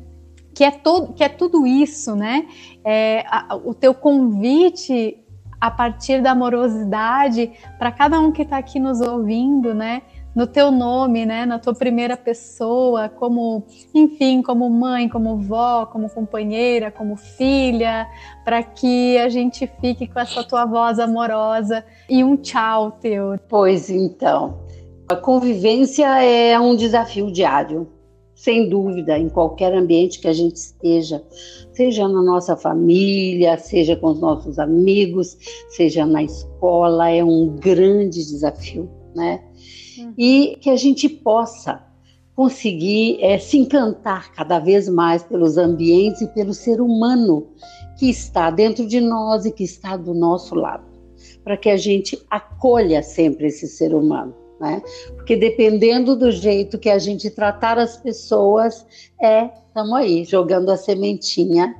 que 0.54 0.64
é, 0.64 0.72
todo, 0.72 1.14
que 1.14 1.24
é 1.24 1.30
tudo 1.30 1.66
isso, 1.66 2.16
né? 2.16 2.46
É, 2.86 3.26
a, 3.28 3.56
o 3.56 3.74
teu 3.74 3.94
convite 3.94 5.18
a 5.60 5.72
partir 5.72 6.22
da 6.22 6.32
amorosidade 6.32 7.52
para 7.80 7.92
cada 7.92 8.20
um 8.20 8.32
que 8.32 8.44
está 8.44 8.58
aqui 8.58 8.80
nos 8.80 9.02
ouvindo, 9.02 9.74
né? 9.74 10.04
No 10.36 10.48
teu 10.48 10.72
nome, 10.72 11.26
né? 11.26 11.46
Na 11.46 11.58
tua 11.58 11.74
primeira 11.74 12.18
pessoa, 12.18 13.08
como, 13.08 13.66
enfim, 13.94 14.42
como 14.42 14.70
mãe, 14.70 15.08
como 15.08 15.38
vó, 15.38 15.86
como 15.86 16.10
companheira, 16.10 16.92
como 16.92 17.16
filha, 17.16 18.08
para 18.44 18.62
que 18.62 19.18
a 19.18 19.30
gente 19.30 19.66
fique 19.80 20.08
com 20.08 20.20
essa 20.20 20.44
tua 20.44 20.66
voz 20.66 21.00
amorosa 21.00 21.86
e 22.10 22.24
um 22.24 22.36
tchau 22.36 22.92
teu. 22.92 23.40
Pois 23.48 23.90
então, 23.90 24.63
a 25.08 25.16
convivência 25.16 26.06
é 26.24 26.60
um 26.60 26.76
desafio 26.76 27.32
diário 27.32 27.88
sem 28.36 28.68
dúvida, 28.68 29.18
em 29.18 29.30
qualquer 29.30 29.74
ambiente 29.74 30.20
que 30.20 30.28
a 30.28 30.34
gente 30.34 30.56
esteja, 30.56 31.24
seja 31.72 32.08
na 32.08 32.22
nossa 32.22 32.58
família, 32.58 33.58
seja 33.58 33.96
com 33.96 34.08
os 34.08 34.20
nossos 34.20 34.60
amigos, 34.60 35.38
seja 35.70 36.06
na 36.06 36.24
escola, 36.24 37.10
é 37.10 37.24
um 37.24 37.56
grande 37.56 38.20
desafio, 38.20 38.90
né? 39.16 39.42
Uhum. 39.98 40.14
E 40.18 40.58
que 40.60 40.70
a 40.70 40.76
gente 40.76 41.08
possa 41.08 41.84
conseguir 42.36 43.20
é, 43.22 43.38
se 43.38 43.58
encantar 43.58 44.34
cada 44.34 44.60
vez 44.60 44.90
mais 44.90 45.22
pelos 45.24 45.58
ambientes 45.58 46.22
e 46.22 46.28
pelo 46.28 46.54
ser 46.54 46.82
humano 46.82 47.48
que 47.98 48.10
está 48.10 48.50
dentro 48.50 48.88
de 48.88 49.00
nós 49.00 49.46
e 49.46 49.52
que 49.52 49.64
está 49.64 49.96
do 49.96 50.14
nosso 50.14 50.56
lado, 50.56 50.84
para 51.44 51.56
que 51.56 51.70
a 51.70 51.78
gente 51.78 52.20
acolha 52.30 53.04
sempre 53.04 53.48
esse 53.48 53.68
ser 53.68 53.94
humano 53.94 54.43
né? 54.60 54.82
Porque 55.16 55.36
dependendo 55.36 56.16
do 56.16 56.32
jeito 56.32 56.78
que 56.78 56.90
a 56.90 57.00
gente 57.00 57.30
tratar 57.30 57.78
as 57.78 57.98
pessoas, 57.98 58.86
é, 59.22 59.50
estamos 59.68 59.94
aí, 59.94 60.24
jogando 60.24 60.70
a 60.72 60.78
sementinha, 60.78 61.76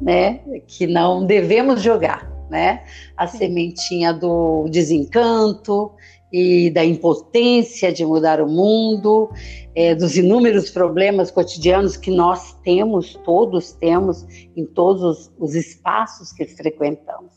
né? 0.00 0.40
Que 0.66 0.86
não 0.86 1.24
devemos 1.24 1.82
jogar, 1.82 2.30
né? 2.50 2.84
A 3.16 3.26
Sim. 3.26 3.38
sementinha 3.38 4.12
do 4.12 4.66
desencanto 4.68 5.92
e 6.32 6.68
da 6.70 6.84
impotência 6.84 7.92
de 7.92 8.04
mudar 8.04 8.40
o 8.40 8.48
mundo, 8.48 9.30
é, 9.74 9.94
dos 9.94 10.16
inúmeros 10.16 10.68
problemas 10.68 11.30
cotidianos 11.30 11.96
que 11.96 12.10
nós 12.10 12.54
temos, 12.64 13.14
todos 13.24 13.72
temos, 13.72 14.26
em 14.56 14.66
todos 14.66 15.02
os, 15.02 15.32
os 15.38 15.54
espaços 15.54 16.32
que 16.32 16.44
frequentamos. 16.44 17.32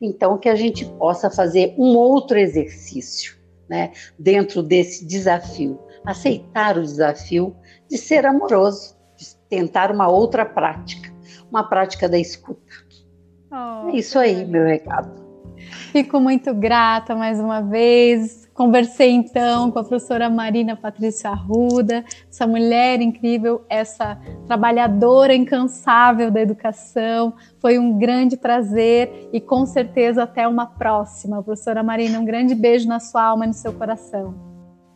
Então, 0.00 0.36
que 0.36 0.48
a 0.48 0.56
gente 0.56 0.84
possa 0.84 1.30
fazer 1.30 1.72
um 1.78 1.96
outro 1.96 2.36
exercício 2.36 3.41
né, 3.72 3.90
dentro 4.18 4.62
desse 4.62 5.06
desafio. 5.06 5.80
Aceitar 6.04 6.76
o 6.76 6.82
desafio 6.82 7.56
de 7.88 7.96
ser 7.96 8.26
amoroso, 8.26 8.94
de 9.16 9.34
tentar 9.48 9.90
uma 9.90 10.08
outra 10.08 10.44
prática, 10.44 11.10
uma 11.50 11.66
prática 11.66 12.06
da 12.06 12.18
escuta. 12.18 12.60
Oh, 13.50 13.88
é 13.88 13.96
isso 13.96 14.18
aí, 14.18 14.44
meu 14.44 14.66
recado. 14.66 15.10
Fico 15.90 16.20
muito 16.20 16.52
grata 16.52 17.16
mais 17.16 17.40
uma 17.40 17.62
vez 17.62 18.41
Conversei 18.54 19.10
então 19.10 19.70
com 19.70 19.78
a 19.78 19.84
professora 19.84 20.28
Marina 20.28 20.76
Patrícia 20.76 21.30
Arruda, 21.30 22.04
essa 22.30 22.46
mulher 22.46 23.00
incrível, 23.00 23.64
essa 23.68 24.18
trabalhadora 24.46 25.34
incansável 25.34 26.30
da 26.30 26.40
educação. 26.40 27.32
Foi 27.60 27.78
um 27.78 27.98
grande 27.98 28.36
prazer 28.36 29.30
e 29.32 29.40
com 29.40 29.64
certeza 29.64 30.24
até 30.24 30.46
uma 30.46 30.66
próxima. 30.66 31.42
Professora 31.42 31.82
Marina, 31.82 32.20
um 32.20 32.26
grande 32.26 32.54
beijo 32.54 32.86
na 32.86 33.00
sua 33.00 33.22
alma 33.22 33.44
e 33.44 33.48
no 33.48 33.54
seu 33.54 33.72
coração. 33.72 34.34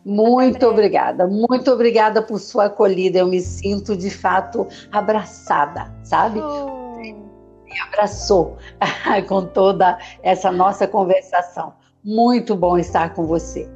Muito 0.05 0.65
obrigada, 0.65 1.27
muito 1.27 1.71
obrigada 1.71 2.21
por 2.21 2.39
sua 2.39 2.65
acolhida. 2.65 3.17
Eu 3.17 3.27
me 3.27 3.41
sinto 3.41 3.97
de 3.97 4.11
fato 4.11 4.67
abraçada, 4.91 5.91
sabe? 6.03 6.39
Oh. 6.39 6.77
Me 6.97 7.81
abraçou 7.87 8.55
com 9.27 9.45
toda 9.45 9.97
essa 10.23 10.51
nossa 10.51 10.87
conversação. 10.87 11.73
Muito 12.07 12.55
bom 12.55 12.77
estar 12.77 13.13
com 13.13 13.25
você. 13.25 13.69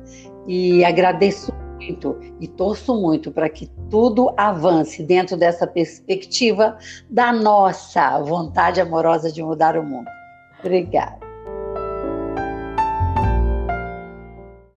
E 0.47 0.85
agradeço 0.85 1.53
muito 1.75 2.17
e 2.39 2.47
torço 2.47 2.95
muito 2.95 3.29
para 3.29 3.49
que 3.49 3.69
tudo 3.89 4.33
avance 4.37 5.03
dentro 5.03 5.35
dessa 5.35 5.67
perspectiva 5.67 6.77
da 7.09 7.33
nossa 7.33 8.19
vontade 8.19 8.79
amorosa 8.79 9.29
de 9.29 9.43
mudar 9.43 9.75
o 9.75 9.83
mundo. 9.83 10.07
Obrigada. 10.61 11.20